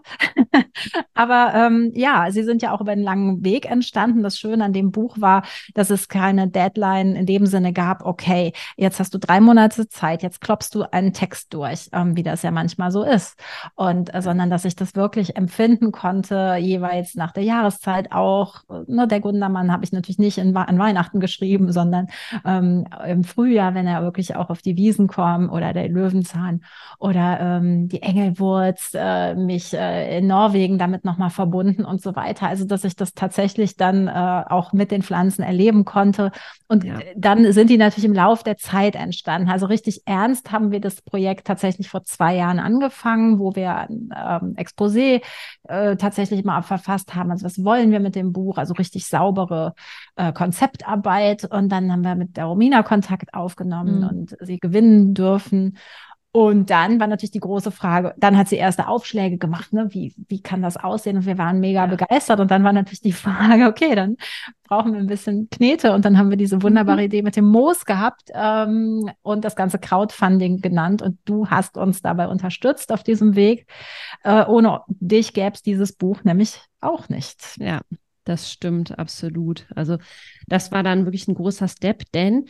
aber 1.13 1.53
ähm, 1.53 1.91
ja, 1.93 2.31
sie 2.31 2.41
sind 2.41 2.63
ja 2.63 2.71
auch 2.71 2.81
über 2.81 2.93
einen 2.93 3.03
langen 3.03 3.45
Weg 3.45 3.69
entstanden. 3.69 4.23
Das 4.23 4.39
Schöne 4.39 4.65
an 4.65 4.73
dem 4.73 4.91
Buch 4.91 5.17
war, 5.19 5.43
dass 5.75 5.91
es 5.91 6.07
keine 6.07 6.47
Deadline 6.47 7.15
in 7.15 7.27
dem 7.27 7.45
Sinne 7.45 7.73
gab, 7.73 8.03
okay, 8.03 8.53
jetzt 8.75 8.99
hast 8.99 9.13
du 9.13 9.19
drei 9.19 9.39
Monate 9.39 9.87
Zeit, 9.87 10.23
jetzt 10.23 10.41
klopfst 10.41 10.69
du 10.73 10.81
einen 10.91 11.13
Text 11.13 11.53
durch, 11.53 11.89
ähm, 11.93 12.17
wie 12.17 12.23
das 12.23 12.41
ja 12.41 12.49
manchmal 12.49 12.89
so 12.89 13.03
ist. 13.03 13.37
Und 13.75 14.15
äh, 14.15 14.23
sondern 14.23 14.49
dass 14.49 14.65
ich 14.65 14.75
das 14.75 14.95
wirklich 14.95 15.35
empfinden 15.35 15.91
konnte, 15.91 16.55
jeweils 16.59 17.13
nach 17.13 17.33
der 17.33 17.43
Jahreszeit 17.43 18.11
auch. 18.13 18.63
Ne, 18.87 19.07
der 19.07 19.19
Gundermann 19.19 19.71
habe 19.71 19.83
ich 19.83 19.91
natürlich 19.91 20.17
nicht 20.17 20.39
in, 20.39 20.57
an 20.57 20.79
Weihnachten 20.79 21.19
geschrieben 21.19 21.66
kommen, 21.67 21.71
sondern 21.73 22.07
ähm, 22.45 22.85
im 23.05 23.23
Frühjahr, 23.23 23.73
wenn 23.75 23.87
er 23.87 24.03
wirklich 24.03 24.35
auch 24.35 24.49
auf 24.49 24.61
die 24.61 24.77
Wiesen 24.77 25.07
kommt 25.07 25.51
oder 25.51 25.73
der 25.73 25.89
Löwenzahn 25.89 26.63
oder 26.99 27.39
ähm, 27.39 27.87
die 27.87 28.01
Engelwurz, 28.01 28.91
äh, 28.93 29.35
mich 29.35 29.73
äh, 29.73 30.17
in 30.17 30.27
Norwegen 30.27 30.77
damit 30.77 31.05
nochmal 31.05 31.29
verbunden 31.29 31.85
und 31.85 32.01
so 32.01 32.15
weiter. 32.15 32.47
Also, 32.47 32.65
dass 32.65 32.83
ich 32.83 32.95
das 32.95 33.13
tatsächlich 33.13 33.75
dann 33.75 34.07
äh, 34.07 34.43
auch 34.47 34.73
mit 34.73 34.91
den 34.91 35.01
Pflanzen 35.01 35.43
erleben 35.43 35.85
konnte. 35.85 36.31
Und 36.67 36.83
ja. 36.83 36.99
dann 37.15 37.51
sind 37.53 37.69
die 37.69 37.77
natürlich 37.77 38.05
im 38.05 38.13
Lauf 38.13 38.43
der 38.43 38.57
Zeit 38.57 38.95
entstanden. 38.95 39.49
Also 39.49 39.67
richtig 39.67 40.01
ernst 40.05 40.51
haben 40.51 40.71
wir 40.71 40.81
das 40.81 41.01
Projekt 41.01 41.47
tatsächlich 41.47 41.89
vor 41.89 42.03
zwei 42.03 42.35
Jahren 42.35 42.59
angefangen, 42.59 43.39
wo 43.39 43.55
wir 43.55 43.75
ein 43.75 44.09
ähm, 44.15 44.55
Exposé 44.57 45.21
äh, 45.63 45.95
tatsächlich 45.95 46.43
mal 46.43 46.61
verfasst 46.61 47.15
haben. 47.15 47.31
Also 47.31 47.45
was 47.45 47.63
wollen 47.63 47.91
wir 47.91 47.99
mit 47.99 48.15
dem 48.15 48.33
Buch? 48.33 48.57
Also 48.57 48.73
richtig 48.73 49.05
saubere 49.05 49.75
äh, 50.17 50.33
Konzeptarbeit. 50.33 51.45
Und 51.45 51.69
dann 51.69 51.91
haben 51.91 52.03
wir 52.03 52.15
mit 52.15 52.37
der 52.37 52.45
Romina 52.45 52.83
Kontakt 52.83 53.33
aufgenommen 53.33 54.01
mhm. 54.01 54.07
und 54.07 54.37
sie 54.41 54.59
gewinnen 54.59 55.13
dürfen. 55.13 55.77
Und 56.37 56.69
dann 56.69 56.99
war 56.99 57.07
natürlich 57.07 57.31
die 57.31 57.39
große 57.39 57.71
Frage, 57.71 58.13
dann 58.17 58.37
hat 58.37 58.47
sie 58.47 58.57
erste 58.57 58.87
Aufschläge 58.87 59.39
gemacht, 59.39 59.73
ne? 59.73 59.87
wie, 59.89 60.13
wie 60.27 60.39
kann 60.39 60.61
das 60.61 60.77
aussehen? 60.77 61.17
Und 61.17 61.25
wir 61.25 61.39
waren 61.39 61.59
mega 61.59 61.85
ja. 61.85 61.87
begeistert. 61.87 62.39
Und 62.39 62.51
dann 62.51 62.63
war 62.63 62.73
natürlich 62.73 63.01
die 63.01 63.11
Frage, 63.13 63.65
okay, 63.65 63.95
dann 63.95 64.17
brauchen 64.67 64.93
wir 64.93 64.99
ein 64.99 65.07
bisschen 65.07 65.49
Knete. 65.49 65.93
Und 65.93 66.05
dann 66.05 66.17
haben 66.17 66.29
wir 66.29 66.37
diese 66.37 66.61
wunderbare 66.61 66.99
mhm. 66.99 67.03
Idee 67.05 67.21
mit 67.23 67.37
dem 67.37 67.45
Moos 67.45 67.85
gehabt 67.85 68.29
ähm, 68.35 69.09
und 69.23 69.45
das 69.45 69.55
ganze 69.55 69.79
Crowdfunding 69.79 70.61
genannt. 70.61 71.01
Und 71.01 71.17
du 71.25 71.47
hast 71.47 71.75
uns 71.75 72.03
dabei 72.03 72.27
unterstützt 72.27 72.91
auf 72.91 73.01
diesem 73.01 73.35
Weg. 73.35 73.65
Äh, 74.23 74.45
ohne 74.45 74.81
dich 74.87 75.33
gäbe 75.33 75.55
es 75.55 75.63
dieses 75.63 75.93
Buch 75.93 76.23
nämlich 76.23 76.61
auch 76.81 77.09
nicht. 77.09 77.55
Ja, 77.57 77.81
das 78.27 78.51
stimmt 78.51 78.97
absolut. 78.97 79.65
Also 79.75 79.97
das 80.47 80.71
war 80.71 80.83
dann 80.83 81.05
wirklich 81.05 81.27
ein 81.27 81.35
großer 81.35 81.67
Step, 81.67 82.11
denn 82.13 82.45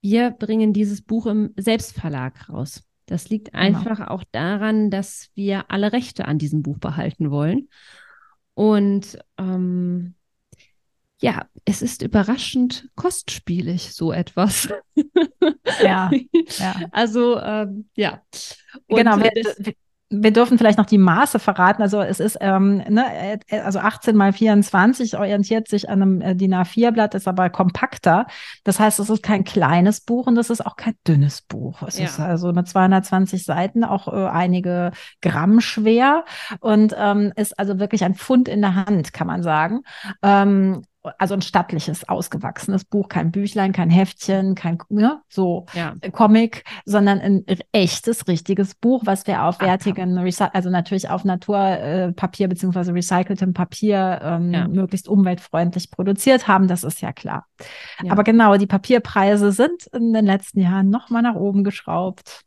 wir 0.00 0.30
bringen 0.30 0.72
dieses 0.72 1.02
Buch 1.02 1.26
im 1.26 1.52
Selbstverlag 1.56 2.48
raus. 2.48 2.84
Das 3.06 3.30
liegt 3.30 3.52
genau. 3.52 3.64
einfach 3.64 4.08
auch 4.08 4.24
daran, 4.32 4.90
dass 4.90 5.30
wir 5.34 5.70
alle 5.70 5.92
Rechte 5.92 6.26
an 6.26 6.38
diesem 6.38 6.62
Buch 6.62 6.78
behalten 6.78 7.30
wollen. 7.30 7.68
Und 8.54 9.18
ähm, 9.38 10.14
ja, 11.20 11.46
es 11.64 11.82
ist 11.82 12.02
überraschend 12.02 12.90
kostspielig, 12.94 13.94
so 13.94 14.12
etwas. 14.12 14.68
Ja, 15.82 16.10
ja. 16.58 16.76
Also, 16.92 17.38
ähm, 17.40 17.88
ja. 17.96 18.22
Und 18.86 18.98
genau, 18.98 19.18
wir, 19.18 19.30
wir 19.58 19.74
dürfen 20.10 20.56
vielleicht 20.56 20.78
noch 20.78 20.86
die 20.86 20.98
Maße 20.98 21.38
verraten. 21.38 21.82
Also 21.82 22.00
es 22.00 22.18
ist 22.18 22.38
ähm, 22.40 22.78
ne, 22.88 23.40
äh, 23.48 23.60
also 23.60 23.78
18 23.78 24.16
mal 24.16 24.32
24 24.32 25.18
orientiert 25.18 25.68
sich 25.68 25.88
an 25.88 26.02
einem 26.02 26.20
äh, 26.22 26.34
DIN 26.34 26.54
A4-Blatt, 26.54 27.14
ist 27.14 27.28
aber 27.28 27.50
kompakter. 27.50 28.26
Das 28.64 28.80
heißt, 28.80 29.00
es 29.00 29.10
ist 29.10 29.22
kein 29.22 29.44
kleines 29.44 30.00
Buch 30.00 30.26
und 30.26 30.38
es 30.38 30.48
ist 30.50 30.64
auch 30.64 30.76
kein 30.76 30.94
dünnes 31.06 31.42
Buch. 31.42 31.82
Es 31.82 31.98
ja. 31.98 32.06
ist 32.06 32.20
also 32.20 32.52
mit 32.52 32.68
220 32.68 33.44
Seiten 33.44 33.84
auch 33.84 34.08
äh, 34.08 34.28
einige 34.28 34.92
Gramm 35.20 35.60
schwer 35.60 36.24
und 36.60 36.94
ähm, 36.98 37.32
ist 37.36 37.58
also 37.58 37.78
wirklich 37.78 38.04
ein 38.04 38.14
Pfund 38.14 38.48
in 38.48 38.62
der 38.62 38.74
Hand, 38.74 39.12
kann 39.12 39.26
man 39.26 39.42
sagen. 39.42 39.82
Ähm, 40.22 40.82
also 41.18 41.34
ein 41.34 41.42
stattliches, 41.42 42.08
ausgewachsenes 42.08 42.84
Buch, 42.84 43.08
kein 43.08 43.30
Büchlein, 43.30 43.72
kein 43.72 43.90
Heftchen, 43.90 44.54
kein 44.54 44.78
ne, 44.88 45.20
so 45.28 45.66
ja. 45.74 45.94
Comic, 46.12 46.64
sondern 46.84 47.20
ein 47.20 47.44
echtes, 47.72 48.28
richtiges 48.28 48.74
Buch, 48.74 49.02
was 49.04 49.26
wir 49.26 49.44
auf 49.44 49.60
wertigen, 49.60 50.18
also 50.18 50.70
natürlich 50.70 51.08
auf 51.10 51.24
Naturpapier 51.24 52.46
äh, 52.46 52.48
beziehungsweise 52.48 52.94
recyceltem 52.94 53.52
Papier 53.52 54.20
ähm, 54.22 54.52
ja. 54.52 54.68
möglichst 54.68 55.08
umweltfreundlich 55.08 55.90
produziert 55.90 56.48
haben, 56.48 56.68
das 56.68 56.84
ist 56.84 57.00
ja 57.00 57.12
klar. 57.12 57.46
Ja. 58.02 58.12
Aber 58.12 58.24
genau, 58.24 58.56
die 58.56 58.66
Papierpreise 58.66 59.52
sind 59.52 59.86
in 59.92 60.12
den 60.12 60.26
letzten 60.26 60.60
Jahren 60.60 60.90
nochmal 60.90 61.22
nach 61.22 61.34
oben 61.34 61.64
geschraubt. 61.64 62.42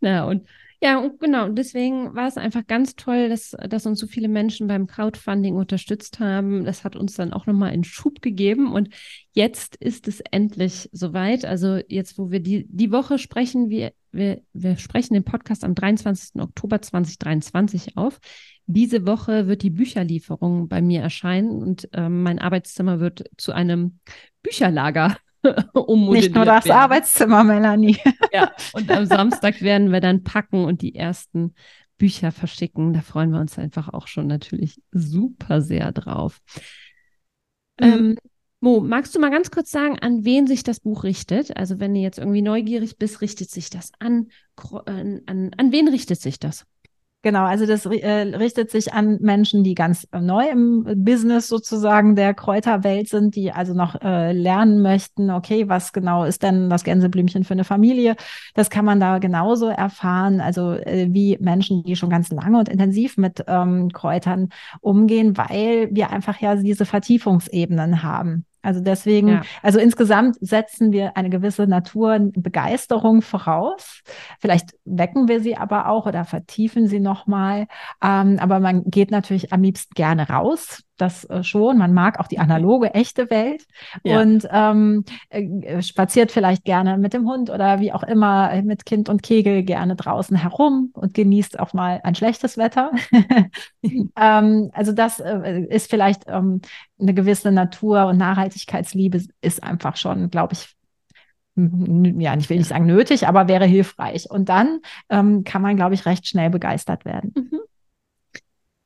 Na, 0.00 0.24
und 0.24 0.46
ja, 0.80 0.98
und 0.98 1.18
genau. 1.18 1.48
Deswegen 1.48 2.14
war 2.14 2.28
es 2.28 2.36
einfach 2.36 2.64
ganz 2.66 2.94
toll, 2.94 3.28
dass, 3.28 3.56
dass 3.68 3.86
uns 3.86 3.98
so 3.98 4.06
viele 4.06 4.28
Menschen 4.28 4.68
beim 4.68 4.86
Crowdfunding 4.86 5.56
unterstützt 5.56 6.20
haben. 6.20 6.64
Das 6.64 6.84
hat 6.84 6.94
uns 6.94 7.14
dann 7.14 7.32
auch 7.32 7.46
nochmal 7.46 7.70
einen 7.70 7.82
Schub 7.82 8.22
gegeben. 8.22 8.72
Und 8.72 8.90
jetzt 9.32 9.74
ist 9.76 10.06
es 10.06 10.20
endlich 10.30 10.88
soweit. 10.92 11.44
Also 11.44 11.80
jetzt, 11.88 12.16
wo 12.16 12.30
wir 12.30 12.38
die, 12.38 12.66
die 12.68 12.92
Woche 12.92 13.18
sprechen, 13.18 13.70
wir, 13.70 13.92
wir, 14.12 14.40
wir 14.52 14.76
sprechen 14.76 15.14
den 15.14 15.24
Podcast 15.24 15.64
am 15.64 15.74
23. 15.74 16.40
Oktober 16.40 16.80
2023 16.80 17.96
auf. 17.96 18.20
Diese 18.66 19.04
Woche 19.04 19.48
wird 19.48 19.62
die 19.62 19.70
Bücherlieferung 19.70 20.68
bei 20.68 20.80
mir 20.80 21.00
erscheinen 21.00 21.50
und 21.50 21.88
äh, 21.92 22.08
mein 22.08 22.38
Arbeitszimmer 22.38 23.00
wird 23.00 23.24
zu 23.36 23.50
einem 23.50 23.98
Bücherlager 24.42 25.16
Nicht 25.86 26.34
nur 26.34 26.44
das 26.44 26.64
werden. 26.64 26.78
Arbeitszimmer, 26.78 27.44
Melanie. 27.44 27.96
ja, 28.32 28.52
und 28.72 28.90
am 28.90 29.06
Samstag 29.06 29.62
werden 29.62 29.92
wir 29.92 30.00
dann 30.00 30.24
packen 30.24 30.64
und 30.64 30.82
die 30.82 30.94
ersten 30.94 31.54
Bücher 31.96 32.32
verschicken. 32.32 32.92
Da 32.92 33.00
freuen 33.00 33.30
wir 33.30 33.40
uns 33.40 33.58
einfach 33.58 33.88
auch 33.88 34.06
schon 34.06 34.26
natürlich 34.26 34.80
super 34.92 35.60
sehr 35.60 35.92
drauf. 35.92 36.40
Mhm. 37.80 37.86
Ähm, 37.86 38.18
Mo, 38.60 38.80
magst 38.80 39.14
du 39.14 39.20
mal 39.20 39.30
ganz 39.30 39.52
kurz 39.52 39.70
sagen, 39.70 40.00
an 40.00 40.24
wen 40.24 40.48
sich 40.48 40.64
das 40.64 40.80
Buch 40.80 41.04
richtet? 41.04 41.56
Also 41.56 41.78
wenn 41.78 41.94
du 41.94 42.00
jetzt 42.00 42.18
irgendwie 42.18 42.42
neugierig 42.42 42.98
bist, 42.98 43.20
richtet 43.20 43.50
sich 43.50 43.70
das 43.70 43.92
an, 44.00 44.30
an, 44.86 45.20
an, 45.26 45.50
an 45.56 45.72
wen 45.72 45.86
richtet 45.86 46.20
sich 46.20 46.40
das? 46.40 46.66
Genau, 47.22 47.44
also 47.44 47.66
das 47.66 47.84
äh, 47.84 48.36
richtet 48.36 48.70
sich 48.70 48.92
an 48.92 49.18
Menschen, 49.20 49.64
die 49.64 49.74
ganz 49.74 50.06
neu 50.12 50.48
im 50.50 50.84
Business 51.04 51.48
sozusagen 51.48 52.14
der 52.14 52.32
Kräuterwelt 52.32 53.08
sind, 53.08 53.34
die 53.34 53.50
also 53.50 53.74
noch 53.74 54.00
äh, 54.00 54.32
lernen 54.32 54.82
möchten, 54.82 55.28
okay, 55.30 55.68
was 55.68 55.92
genau 55.92 56.22
ist 56.22 56.44
denn 56.44 56.70
das 56.70 56.84
Gänseblümchen 56.84 57.42
für 57.42 57.54
eine 57.54 57.64
Familie? 57.64 58.14
Das 58.54 58.70
kann 58.70 58.84
man 58.84 59.00
da 59.00 59.18
genauso 59.18 59.66
erfahren, 59.66 60.40
also 60.40 60.74
äh, 60.74 61.08
wie 61.10 61.36
Menschen, 61.40 61.82
die 61.82 61.96
schon 61.96 62.08
ganz 62.08 62.30
lange 62.30 62.56
und 62.56 62.68
intensiv 62.68 63.16
mit 63.16 63.44
ähm, 63.48 63.88
Kräutern 63.92 64.50
umgehen, 64.80 65.36
weil 65.36 65.88
wir 65.90 66.10
einfach 66.10 66.40
ja 66.40 66.54
diese 66.54 66.86
Vertiefungsebenen 66.86 68.04
haben. 68.04 68.44
Also 68.68 68.80
deswegen, 68.82 69.28
ja. 69.28 69.42
also 69.62 69.78
insgesamt 69.78 70.36
setzen 70.42 70.92
wir 70.92 71.16
eine 71.16 71.30
gewisse 71.30 71.66
Naturbegeisterung 71.66 73.22
voraus. 73.22 74.02
Vielleicht 74.40 74.76
wecken 74.84 75.26
wir 75.26 75.40
sie 75.40 75.56
aber 75.56 75.88
auch 75.88 76.04
oder 76.04 76.26
vertiefen 76.26 76.86
sie 76.86 77.00
nochmal. 77.00 77.66
Ähm, 78.02 78.38
aber 78.38 78.60
man 78.60 78.84
geht 78.84 79.10
natürlich 79.10 79.54
am 79.54 79.62
liebsten 79.62 79.94
gerne 79.94 80.28
raus 80.28 80.82
das 81.00 81.24
äh, 81.24 81.42
schon. 81.42 81.78
Man 81.78 81.94
mag 81.94 82.20
auch 82.20 82.26
die 82.26 82.38
analoge, 82.38 82.94
echte 82.94 83.30
Welt 83.30 83.64
ja. 84.04 84.20
und 84.20 84.46
ähm, 84.50 85.04
äh, 85.30 85.82
spaziert 85.82 86.32
vielleicht 86.32 86.64
gerne 86.64 86.98
mit 86.98 87.14
dem 87.14 87.26
Hund 87.26 87.50
oder 87.50 87.80
wie 87.80 87.92
auch 87.92 88.02
immer 88.02 88.52
äh, 88.52 88.62
mit 88.62 88.84
Kind 88.84 89.08
und 89.08 89.22
Kegel 89.22 89.62
gerne 89.62 89.96
draußen 89.96 90.36
herum 90.36 90.90
und 90.94 91.14
genießt 91.14 91.58
auch 91.60 91.72
mal 91.72 92.00
ein 92.02 92.14
schlechtes 92.14 92.58
Wetter. 92.58 92.90
ähm, 94.16 94.70
also 94.72 94.92
das 94.92 95.20
äh, 95.20 95.64
ist 95.68 95.90
vielleicht 95.90 96.24
ähm, 96.26 96.60
eine 97.00 97.14
gewisse 97.14 97.52
Natur- 97.52 98.06
und 98.06 98.18
Nachhaltigkeitsliebe 98.18 99.22
ist 99.40 99.62
einfach 99.62 99.96
schon, 99.96 100.30
glaube 100.30 100.54
ich, 100.54 100.74
ja, 101.56 102.36
ich 102.36 102.48
will 102.48 102.58
nicht 102.58 102.68
sagen 102.68 102.86
nötig, 102.86 103.26
aber 103.26 103.48
wäre 103.48 103.66
hilfreich. 103.66 104.30
Und 104.30 104.48
dann 104.48 104.80
ähm, 105.08 105.42
kann 105.42 105.60
man, 105.60 105.76
glaube 105.76 105.94
ich, 105.94 106.06
recht 106.06 106.26
schnell 106.26 106.50
begeistert 106.50 107.04
werden. 107.04 107.32
Mhm. 107.36 107.60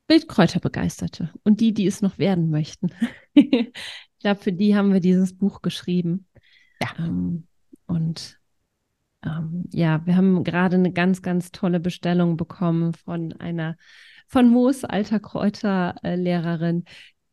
Wildkräuterbegeisterte 0.07 1.31
und 1.43 1.61
die, 1.61 1.73
die 1.73 1.87
es 1.87 2.01
noch 2.01 2.17
werden 2.17 2.49
möchten. 2.49 2.89
ich 3.33 3.71
glaube, 4.19 4.41
für 4.41 4.53
die 4.53 4.75
haben 4.75 4.93
wir 4.93 4.99
dieses 4.99 5.37
Buch 5.37 5.61
geschrieben. 5.61 6.27
Ja. 6.81 7.05
Ähm, 7.05 7.47
und 7.85 8.39
ähm, 9.25 9.65
ja, 9.71 10.05
wir 10.05 10.15
haben 10.15 10.43
gerade 10.43 10.75
eine 10.75 10.91
ganz, 10.91 11.21
ganz 11.21 11.51
tolle 11.51 11.79
Bestellung 11.79 12.37
bekommen 12.37 12.93
von 12.93 13.33
einer 13.33 13.77
von 14.27 14.49
Moos 14.49 14.83
alter 14.83 15.19
Kräuterlehrerin, 15.19 16.85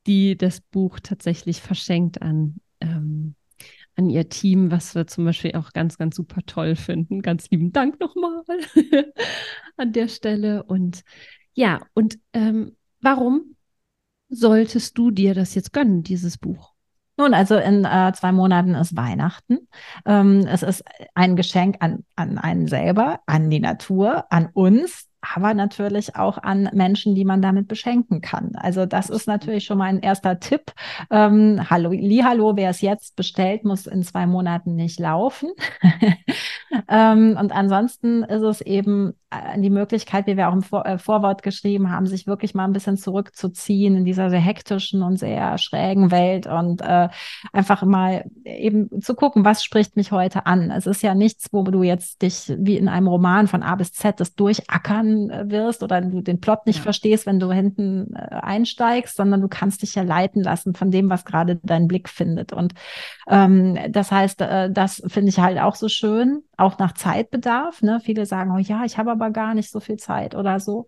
die 0.07 0.37
das 0.37 0.61
Buch 0.61 1.01
tatsächlich 1.01 1.61
verschenkt 1.61 2.21
an 2.21 2.61
ähm, 2.81 3.35
an 3.97 4.09
ihr 4.09 4.29
Team, 4.29 4.71
was 4.71 4.95
wir 4.95 5.07
zum 5.07 5.25
Beispiel 5.25 5.53
auch 5.55 5.73
ganz, 5.73 5.99
ganz 5.99 6.17
super 6.17 6.41
toll 6.47 6.75
finden. 6.75 7.23
Ganz 7.23 7.51
lieben 7.51 7.73
Dank 7.73 8.01
nochmal 8.01 8.43
an 9.77 9.93
der 9.93 10.09
Stelle. 10.09 10.63
Und 10.63 11.03
ja, 11.61 11.81
und 11.93 12.19
ähm, 12.33 12.75
warum 13.03 13.55
solltest 14.31 14.97
du 14.97 15.11
dir 15.11 15.35
das 15.35 15.55
jetzt 15.55 15.75
gönnen, 15.75 16.03
dieses 16.03 16.39
Buch? 16.39 16.73
Nun, 17.19 17.35
also 17.35 17.57
in 17.57 17.85
äh, 17.85 18.13
zwei 18.15 18.33
Monaten 18.33 18.75
ist 18.75 18.97
Weihnachten. 18.97 19.69
Ähm, 20.07 20.47
es 20.47 20.63
ist 20.63 20.83
ein 21.15 21.37
Geschenk 21.37 21.77
an, 21.81 22.07
an 22.17 22.39
einen 22.39 22.67
selber, 22.67 23.21
an 23.27 23.51
die 23.51 23.61
Natur, 23.61 24.25
an 24.33 24.49
uns, 24.55 25.10
aber 25.21 25.55
natürlich 25.55 26.17
auch 26.17 26.39
an 26.39 26.69
Menschen, 26.73 27.15
die 27.15 27.25
man 27.25 27.43
damit 27.43 27.69
beschenken 27.69 28.21
kann. 28.21 28.53
Also 28.55 28.87
das 28.87 29.11
ist 29.11 29.27
natürlich 29.27 29.65
schon 29.65 29.79
mal 29.79 29.85
ein 29.85 30.01
erster 30.01 30.41
Tipp. 30.41 30.73
Ähm, 31.11 31.69
hallo, 31.69 31.93
hallo, 31.93 32.57
wer 32.57 32.71
es 32.71 32.81
jetzt 32.81 33.17
bestellt, 33.17 33.65
muss 33.65 33.87
in 33.87 34.03
zwei 34.03 34.27
Monaten 34.27 34.75
nicht 34.75 34.99
laufen. 34.99 35.51
ähm, 36.89 37.37
und 37.39 37.53
ansonsten 37.53 38.23
ist 38.23 38.43
es 38.43 38.61
eben 38.63 39.13
äh, 39.31 39.61
die 39.61 39.71
Möglichkeit, 39.71 40.27
wie 40.27 40.37
wir 40.37 40.49
auch 40.49 40.55
im 40.55 40.63
Vor 40.63 40.87
äh, 40.87 40.99
Vorwort 40.99 41.43
geschrieben 41.43 41.91
haben, 41.91 42.07
sich 42.07 42.27
wirklich 42.27 42.55
mal 42.55 42.65
ein 42.65 42.73
bisschen 42.73 42.97
zurückzuziehen 42.97 43.97
in 43.97 44.05
dieser 44.05 44.31
sehr 44.31 44.41
hektischen 44.41 45.03
und 45.03 45.19
sehr 45.19 45.59
schrägen 45.59 46.11
Welt 46.11 46.47
und 46.47 46.81
äh, 46.81 47.09
einfach 47.53 47.83
mal 47.85 48.25
eben 48.45 49.03
zu 49.03 49.15
gucken, 49.15 49.45
was 49.45 49.63
spricht 49.63 49.97
mich 49.97 50.13
heute 50.13 50.47
an. 50.47 50.71
Es 50.71 50.87
ist 50.87 51.03
ja 51.03 51.15
nichts, 51.15 51.49
wo 51.53 51.63
du 51.63 51.83
jetzt 51.83 52.23
dich 52.23 52.53
wie 52.59 52.77
in 52.77 52.89
einem 52.89 53.07
Roman 53.07 53.47
von 53.47 53.63
A 53.63 53.75
bis 53.75 53.93
Z 53.93 54.19
das 54.19 54.35
durchackern 54.35 55.10
äh, 55.31 55.51
wirst 55.51 55.83
oder 55.83 56.01
du 56.01 56.21
den 56.21 56.41
Plot 56.41 56.67
nicht 56.67 56.79
ja. 56.79 56.83
verstehst, 56.83 57.27
wenn 57.27 57.41
du 57.41 57.51
hinten 57.51 58.15
äh, 58.15 58.37
einsteigst, 58.37 59.17
sondern 59.17 59.41
du 59.41 59.49
kannst 59.49 59.83
dich 59.83 59.95
ja 59.95 60.03
leiten 60.03 60.43
lassen 60.43 60.75
von 60.75 60.91
dem, 60.91 61.11
was 61.11 61.25
gerade 61.25 61.61
dein 61.63 61.89
Blick 61.89 62.09
findet. 62.09 62.53
Und 62.53 62.75
ähm, 63.29 63.79
das 63.91 64.13
heißt, 64.13 64.41
äh, 64.43 64.71
das 64.71 65.03
finde 65.07 65.31
ich 65.31 65.39
halt 65.39 65.59
auch 65.59 65.75
so 65.75 65.89
schön, 65.89 66.43
auch 66.57 66.79
nach 66.79 66.93
Zeitbedarf. 66.93 67.83
Ne? 67.83 68.01
Viele 68.03 68.27
sagen, 68.27 68.53
oh 68.55 68.59
ja, 68.59 68.85
ich 68.85 68.99
habe 68.99 69.11
aber 69.11 69.31
gar 69.31 69.55
nicht 69.55 69.71
so 69.71 69.81
viel 69.81 69.97
Zeit 69.97 70.35
oder 70.35 70.61
so. 70.61 70.87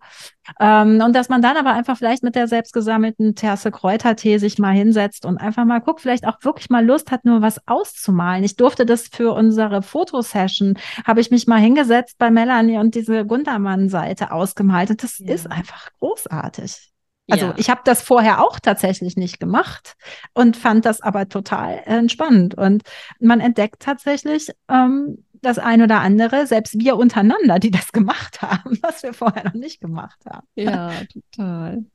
Ähm, 0.59 1.01
und 1.03 1.15
dass 1.15 1.29
man 1.29 1.41
dann 1.41 1.57
aber 1.57 1.73
einfach 1.73 1.97
vielleicht 1.97 2.23
mit 2.23 2.35
der 2.35 2.47
selbstgesammelten 2.47 3.35
Terse 3.35 3.71
Kräutertee 3.71 4.37
sich 4.37 4.59
mal 4.59 4.73
hinsetzt 4.73 5.25
und 5.25 5.37
einfach 5.37 5.65
mal 5.65 5.79
guckt, 5.79 6.01
vielleicht 6.01 6.27
auch 6.27 6.37
wirklich 6.41 6.69
mal 6.69 6.85
Lust 6.85 7.11
hat, 7.11 7.25
nur 7.25 7.41
was 7.41 7.67
auszumalen. 7.67 8.43
Ich 8.43 8.55
durfte 8.55 8.85
das 8.85 9.07
für 9.07 9.33
unsere 9.33 9.81
Fotosession, 9.81 10.77
habe 11.05 11.21
ich 11.21 11.31
mich 11.31 11.47
mal 11.47 11.59
hingesetzt 11.59 12.17
bei 12.17 12.29
Melanie 12.31 12.77
und 12.77 12.95
diese 12.95 13.25
Gundermann-Seite 13.25 14.31
ausgemalt. 14.31 14.89
Und 14.89 15.03
das 15.03 15.19
ja. 15.19 15.33
ist 15.33 15.49
einfach 15.49 15.89
großartig. 15.99 16.93
Also 17.29 17.47
ja. 17.47 17.53
ich 17.57 17.69
habe 17.69 17.81
das 17.85 18.01
vorher 18.01 18.43
auch 18.43 18.59
tatsächlich 18.59 19.15
nicht 19.15 19.39
gemacht 19.39 19.95
und 20.33 20.57
fand 20.57 20.85
das 20.85 20.99
aber 20.99 21.29
total 21.29 21.81
entspannend. 21.85 22.55
Und 22.55 22.83
man 23.19 23.39
entdeckt 23.39 23.79
tatsächlich 23.79 24.49
ähm, 24.69 25.23
das 25.43 25.59
ein 25.59 25.81
oder 25.81 26.01
andere, 26.01 26.47
selbst 26.47 26.79
wir 26.79 26.97
untereinander, 26.97 27.59
die 27.59 27.71
das 27.71 27.91
gemacht 27.91 28.41
haben, 28.41 28.77
was 28.81 29.03
wir 29.03 29.13
vorher 29.13 29.45
noch 29.45 29.53
nicht 29.53 29.81
gemacht 29.81 30.19
haben. 30.25 30.47
Ja, 30.55 30.91
total. 31.05 31.85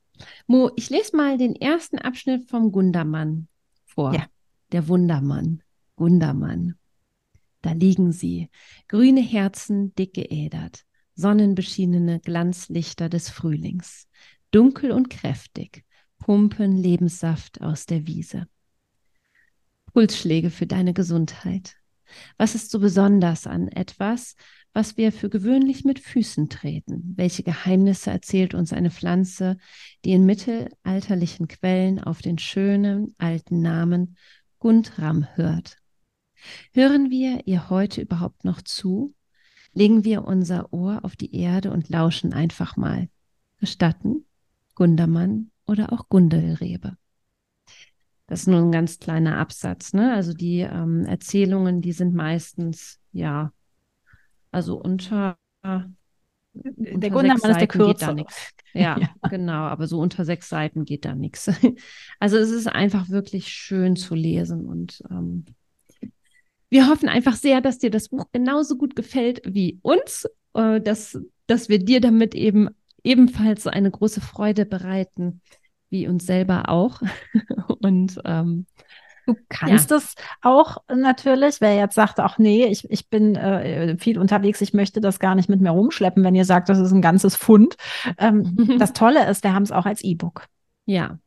Mo, 0.47 0.71
ich 0.75 0.89
lese 0.89 1.15
mal 1.15 1.37
den 1.37 1.55
ersten 1.55 1.97
Abschnitt 1.97 2.49
vom 2.49 2.71
Gundermann 2.71 3.47
vor. 3.85 4.13
Ja. 4.13 4.25
Der 4.71 4.87
Wundermann. 4.87 5.63
Gundermann. 5.95 6.75
Da 7.61 7.73
liegen 7.73 8.11
sie, 8.11 8.49
grüne 8.87 9.21
Herzen, 9.21 9.93
dick 9.95 10.13
geädert, 10.13 10.85
sonnenbeschienene 11.15 12.21
Glanzlichter 12.21 13.09
des 13.09 13.29
Frühlings, 13.29 14.07
dunkel 14.51 14.91
und 14.91 15.09
kräftig, 15.09 15.83
pumpen 16.19 16.77
Lebenssaft 16.77 17.61
aus 17.61 17.85
der 17.85 18.07
Wiese. 18.07 18.47
Pulsschläge 19.91 20.49
für 20.51 20.67
deine 20.67 20.93
Gesundheit, 20.93 21.75
was 22.37 22.55
ist 22.55 22.71
so 22.71 22.79
besonders 22.79 23.47
an 23.47 23.67
etwas, 23.67 24.35
was 24.73 24.97
wir 24.97 25.11
für 25.11 25.29
gewöhnlich 25.29 25.83
mit 25.83 25.99
Füßen 25.99 26.49
treten? 26.49 27.13
Welche 27.15 27.43
Geheimnisse 27.43 28.11
erzählt 28.11 28.53
uns 28.53 28.71
eine 28.71 28.91
Pflanze, 28.91 29.57
die 30.05 30.11
in 30.11 30.25
mittelalterlichen 30.25 31.47
Quellen 31.47 31.99
auf 31.99 32.21
den 32.21 32.37
schönen 32.37 33.15
alten 33.17 33.61
Namen 33.61 34.15
Gundram 34.59 35.27
hört? 35.35 35.77
Hören 36.73 37.09
wir 37.09 37.47
ihr 37.47 37.69
heute 37.69 38.01
überhaupt 38.01 38.45
noch 38.45 38.61
zu? 38.61 39.15
Legen 39.73 40.03
wir 40.03 40.25
unser 40.25 40.73
Ohr 40.73 41.03
auf 41.03 41.15
die 41.15 41.35
Erde 41.35 41.71
und 41.71 41.89
lauschen 41.89 42.33
einfach 42.33 42.77
mal. 42.77 43.09
Gestatten? 43.57 44.25
Gundermann 44.75 45.51
oder 45.65 45.91
auch 45.91 46.09
Gundelrebe? 46.09 46.95
Das 48.29 48.41
ist 48.41 48.47
nur 48.47 48.59
ein 48.59 48.71
ganz 48.71 48.99
kleiner 48.99 49.37
Absatz. 49.37 49.93
Ne? 49.93 50.13
Also 50.13 50.33
die 50.33 50.59
ähm, 50.59 51.03
Erzählungen, 51.05 51.81
die 51.81 51.93
sind 51.93 52.13
meistens, 52.13 52.99
ja, 53.11 53.51
also 54.51 54.79
unter. 54.79 55.35
der 55.63 57.09
Gundermann 57.09 57.51
ist 57.51 57.59
der 57.59 57.67
Kürze. 57.67 58.15
Ja, 58.73 58.97
ja, 58.99 59.09
genau. 59.29 59.63
Aber 59.63 59.87
so 59.87 59.99
unter 59.99 60.25
sechs 60.25 60.47
Seiten 60.47 60.85
geht 60.85 61.05
da 61.05 61.15
nichts. 61.15 61.49
Also 62.19 62.37
es 62.37 62.51
ist 62.51 62.67
einfach 62.67 63.09
wirklich 63.09 63.47
schön 63.47 63.95
zu 63.95 64.13
lesen 64.13 64.67
und 64.67 65.01
ähm, 65.09 65.45
wir 66.69 66.87
hoffen 66.87 67.09
einfach 67.09 67.35
sehr, 67.35 67.61
dass 67.61 67.79
dir 67.79 67.89
das 67.89 68.09
Buch 68.09 68.25
genauso 68.31 68.77
gut 68.77 68.95
gefällt 68.95 69.41
wie 69.43 69.79
uns, 69.81 70.27
äh, 70.53 70.79
dass, 70.79 71.19
dass 71.47 71.67
wir 71.67 71.79
dir 71.79 71.99
damit 71.99 72.35
eben 72.35 72.69
ebenfalls 73.03 73.65
eine 73.65 73.89
große 73.89 74.21
Freude 74.21 74.67
bereiten 74.67 75.41
wie 75.89 76.07
uns 76.07 76.25
selber 76.25 76.69
auch. 76.69 77.01
Und 77.81 78.19
ähm, 78.25 78.65
Du 79.29 79.35
kannst 79.47 79.91
ja. 79.91 79.97
es 79.97 80.15
auch 80.41 80.77
natürlich, 80.91 81.61
wer 81.61 81.75
jetzt 81.75 81.93
sagt, 81.93 82.19
ach 82.19 82.39
nee, 82.39 82.65
ich, 82.65 82.89
ich 82.89 83.09
bin 83.09 83.35
äh, 83.35 83.95
viel 83.99 84.17
unterwegs, 84.17 84.59
ich 84.61 84.73
möchte 84.73 85.01
das 85.01 85.19
gar 85.19 85.35
nicht 85.35 85.49
mit 85.49 85.61
mir 85.61 85.69
rumschleppen, 85.69 86.23
wenn 86.23 86.33
ihr 86.33 86.45
sagt, 86.45 86.67
das 86.67 86.79
ist 86.79 86.91
ein 86.91 87.03
ganzes 87.03 87.35
Fund. 87.35 87.75
Ähm, 88.17 88.55
das 88.79 88.91
Tolle 88.93 89.29
ist, 89.29 89.43
wir 89.43 89.53
haben 89.53 89.61
es 89.61 89.71
auch 89.71 89.85
als 89.85 90.03
E-Book. 90.03 90.47
Ja. 90.87 91.19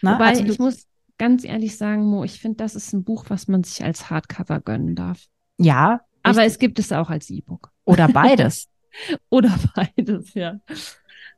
Na, 0.00 0.14
Wobei 0.14 0.28
also 0.28 0.44
ich 0.44 0.58
muss 0.58 0.86
ganz 1.18 1.44
ehrlich 1.44 1.76
sagen, 1.76 2.06
Mo, 2.06 2.24
ich 2.24 2.40
finde, 2.40 2.56
das 2.56 2.74
ist 2.74 2.94
ein 2.94 3.04
Buch, 3.04 3.26
was 3.28 3.46
man 3.46 3.62
sich 3.62 3.84
als 3.84 4.08
Hardcover 4.08 4.60
gönnen 4.60 4.94
darf. 4.94 5.26
Ja. 5.58 6.00
Aber 6.22 6.44
es 6.44 6.58
gibt 6.58 6.78
es 6.78 6.92
auch 6.92 7.10
als 7.10 7.28
E-Book. 7.28 7.70
Oder 7.84 8.08
beides. 8.08 8.70
Oder 9.28 9.54
beides, 9.74 10.32
ja. 10.32 10.60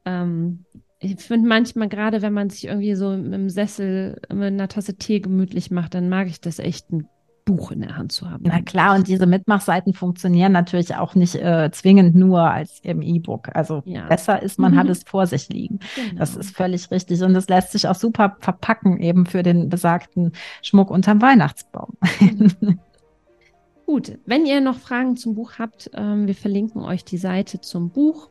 Ähm, 0.05 0.67
ich 1.03 1.17
finde 1.17 1.49
manchmal 1.49 1.89
gerade, 1.89 2.23
wenn 2.23 2.33
man 2.33 2.49
sich 2.49 2.67
irgendwie 2.67 2.95
so 2.95 3.13
im 3.13 3.51
Sessel 3.51 4.21
mit 4.33 4.53
einer 4.53 4.69
Tasse 4.69 4.95
Tee 4.95 5.21
gemütlich 5.21 5.71
macht, 5.71 5.95
dann 5.95 6.09
mag 6.09 6.29
ich 6.29 6.41
das 6.41 6.61
echt 6.61 6.93
ein 6.93 7.09
Buch 7.45 7.73
in 7.73 7.81
der 7.81 7.97
Hand 7.97 8.13
zu 8.13 8.31
haben. 8.31 8.45
Na 8.47 8.63
klar, 8.63 8.95
und 8.95 9.09
diese 9.09 9.27
Mitmachseiten 9.27 9.95
funktionieren 9.95 10.53
natürlich 10.53 10.95
auch 10.95 11.17
nicht 11.17 11.35
äh, 11.35 11.71
zwingend 11.73 12.15
nur 12.15 12.43
als 12.43 12.79
im 12.85 13.03
E-Book. 13.03 13.49
Also 13.55 13.83
ja. 13.85 14.07
besser 14.07 14.41
ist, 14.41 14.61
man 14.61 14.75
mhm. 14.75 14.79
hat 14.79 14.89
es 14.89 15.03
vor 15.03 15.27
sich 15.27 15.49
liegen. 15.49 15.81
Genau. 15.97 16.21
Das 16.21 16.37
ist 16.37 16.57
völlig 16.57 16.89
richtig. 16.93 17.21
Und 17.23 17.35
es 17.35 17.49
lässt 17.49 17.73
sich 17.73 17.89
auch 17.89 17.97
super 17.97 18.37
verpacken, 18.39 19.01
eben 19.01 19.27
für 19.27 19.43
den 19.43 19.69
besagten 19.69 20.33
Schmuck 20.63 20.91
unterm 20.91 21.21
Weihnachtsbaum. 21.21 21.97
Mhm. 22.21 22.79
Gut, 23.87 24.19
wenn 24.25 24.47
ihr 24.47 24.61
noch 24.61 24.79
Fragen 24.79 25.17
zum 25.17 25.35
Buch 25.35 25.55
habt, 25.59 25.91
ähm, 25.95 26.29
wir 26.29 26.37
verlinken 26.37 26.83
euch 26.83 27.05
die 27.05 27.19
Seite 27.19 27.61
zum 27.61 27.91
Buch 27.91 28.31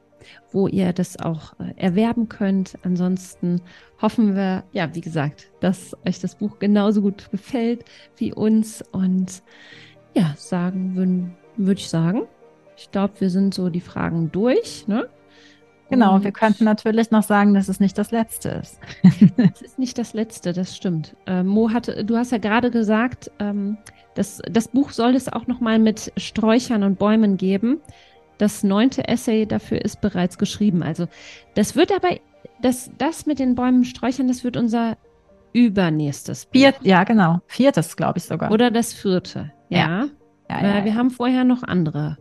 wo 0.52 0.68
ihr 0.68 0.94
das 0.94 1.20
auch 1.20 1.54
äh, 1.60 1.74
erwerben 1.78 2.30
könnt. 2.30 2.78
Ansonsten 2.84 3.62
hoffen 4.02 4.36
wir, 4.36 4.64
ja, 4.72 4.94
wie 4.96 5.02
gesagt, 5.02 5.52
dass 5.60 5.96
euch 6.08 6.20
das 6.20 6.36
Buch 6.36 6.60
genauso 6.60 7.02
gut 7.02 7.30
gefällt 7.32 7.86
wie 8.18 8.34
uns. 8.34 8.84
Und 8.92 9.44
ja, 10.16 10.34
sagen 10.38 10.96
würde 10.96 11.32
würd 11.58 11.80
ich 11.80 11.90
sagen. 11.90 12.24
Ich 12.78 12.92
glaube, 12.92 13.14
wir 13.20 13.30
sind 13.30 13.54
so 13.54 13.70
die 13.70 13.82
Fragen 13.82 14.32
durch. 14.32 14.88
Ne? 14.88 15.08
Genau, 15.90 16.16
und 16.16 16.24
wir 16.24 16.32
könnten 16.32 16.64
natürlich 16.64 17.12
noch 17.12 17.24
sagen, 17.24 17.54
dass 17.54 17.68
es 17.68 17.82
nicht 17.82 17.98
das 17.98 18.12
Letzte 18.12 18.50
ist. 18.50 18.80
es 19.54 19.62
ist 19.62 19.80
nicht 19.80 19.98
das 19.98 20.14
Letzte, 20.14 20.54
das 20.54 20.76
stimmt. 20.76 21.16
Ähm, 21.28 21.48
Mo 21.48 21.72
hatte, 21.72 22.06
du 22.06 22.16
hast 22.16 22.32
ja 22.32 22.38
gerade 22.38 22.72
gesagt, 22.72 23.30
ähm, 23.40 23.78
das, 24.16 24.42
das 24.50 24.70
Buch 24.70 24.92
soll 24.92 25.16
es 25.16 25.32
auch 25.32 25.48
noch 25.48 25.60
mal 25.60 25.80
mit 25.80 26.12
Sträuchern 26.18 26.84
und 26.84 26.98
Bäumen 26.98 27.38
geben. 27.38 27.80
Das 28.42 28.64
neunte 28.64 29.08
Essay 29.08 29.46
dafür 29.46 29.86
ist 29.86 30.02
bereits 30.02 30.40
geschrieben. 30.40 30.82
Also 30.82 31.06
das 31.54 31.76
wird 31.76 31.92
aber, 31.92 32.18
das, 32.60 32.90
das 32.98 33.28
mit 33.28 33.38
den 33.38 33.54
Bäumen 33.54 33.84
Sträuchern, 33.84 34.28
das 34.28 34.44
wird 34.44 34.58
unser 34.58 34.98
übernächstes 35.54 36.48
Buch. 36.48 36.54
Viert, 36.54 36.78
ja, 36.82 37.04
genau. 37.04 37.42
Viertes, 37.46 37.96
glaube 37.96 38.18
ich 38.18 38.24
sogar. 38.24 38.50
Oder 38.50 38.72
das 38.72 38.94
vierte. 38.94 39.52
Ja. 39.70 39.78
ja. 39.78 40.08
ja, 40.50 40.78
ja 40.78 40.86
wir 40.86 40.96
haben 40.96 41.12
vorher 41.12 41.44
noch 41.44 41.62
andere 41.62 42.18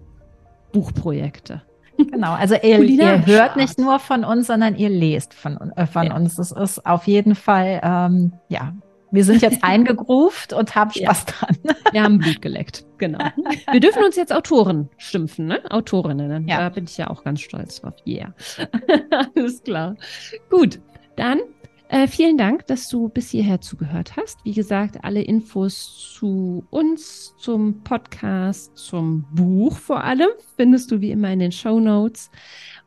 Buchprojekte. 0.72 1.62
Genau, 1.96 2.32
also 2.32 2.54
ihr, 2.54 2.82
ihr 2.82 3.24
hört 3.24 3.56
nicht 3.56 3.78
nur 3.78 3.98
von 3.98 4.22
uns, 4.22 4.48
sondern 4.48 4.76
ihr 4.76 4.90
lest 4.90 5.32
von, 5.32 5.72
äh, 5.76 5.86
von 5.86 6.12
uns. 6.12 6.36
Das 6.36 6.52
ist 6.52 6.84
auf 6.84 7.06
jeden 7.06 7.34
Fall, 7.34 7.80
ähm, 7.82 8.32
ja, 8.48 8.74
wir 9.10 9.24
sind 9.24 9.42
jetzt 9.42 9.62
eingegruft 9.64 10.52
und 10.52 10.74
haben 10.74 10.90
Spaß 10.90 11.26
ja. 11.26 11.32
dran. 11.32 11.76
Wir 11.92 12.02
haben 12.02 12.18
Blut 12.18 12.40
geleckt, 12.40 12.86
genau. 12.98 13.18
Wir 13.72 13.80
dürfen 13.80 14.04
uns 14.04 14.16
jetzt 14.16 14.32
Autoren 14.32 14.88
schimpfen, 14.96 15.46
ne? 15.46 15.60
Autorinnen. 15.70 16.46
Ja. 16.46 16.58
Da 16.58 16.68
bin 16.68 16.84
ich 16.84 16.96
ja 16.96 17.10
auch 17.10 17.24
ganz 17.24 17.40
stolz 17.40 17.80
drauf. 17.80 17.94
Yeah. 18.06 18.32
Alles 19.34 19.62
klar. 19.62 19.96
Gut, 20.50 20.80
dann 21.16 21.40
äh, 21.88 22.06
vielen 22.06 22.38
Dank, 22.38 22.68
dass 22.68 22.88
du 22.88 23.08
bis 23.08 23.30
hierher 23.30 23.60
zugehört 23.60 24.16
hast. 24.16 24.38
Wie 24.44 24.52
gesagt, 24.52 25.02
alle 25.02 25.22
Infos 25.22 26.14
zu 26.14 26.64
uns, 26.70 27.34
zum 27.38 27.82
Podcast, 27.82 28.76
zum 28.76 29.24
Buch 29.32 29.76
vor 29.76 30.04
allem, 30.04 30.28
findest 30.56 30.92
du 30.92 31.00
wie 31.00 31.10
immer 31.10 31.32
in 31.32 31.40
den 31.40 31.50
Show 31.50 31.80
Notes. 31.80 32.30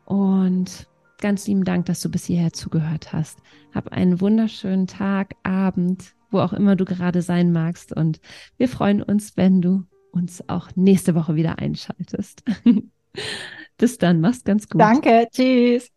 Und 0.06 0.88
ganz 1.24 1.46
lieben 1.46 1.64
Dank, 1.64 1.86
dass 1.86 2.00
du 2.00 2.10
bis 2.10 2.26
hierher 2.26 2.52
zugehört 2.52 3.14
hast. 3.14 3.38
Hab 3.74 3.88
einen 3.92 4.20
wunderschönen 4.20 4.86
Tag, 4.86 5.36
Abend, 5.42 6.14
wo 6.30 6.38
auch 6.40 6.52
immer 6.52 6.76
du 6.76 6.84
gerade 6.84 7.22
sein 7.22 7.50
magst. 7.50 7.96
Und 7.96 8.20
wir 8.58 8.68
freuen 8.68 9.02
uns, 9.02 9.34
wenn 9.38 9.62
du 9.62 9.84
uns 10.12 10.46
auch 10.50 10.68
nächste 10.74 11.14
Woche 11.14 11.34
wieder 11.34 11.58
einschaltest. 11.58 12.44
Bis 13.78 13.96
dann, 13.96 14.20
mach's 14.20 14.44
ganz 14.44 14.68
gut. 14.68 14.82
Danke, 14.82 15.26
tschüss. 15.32 15.93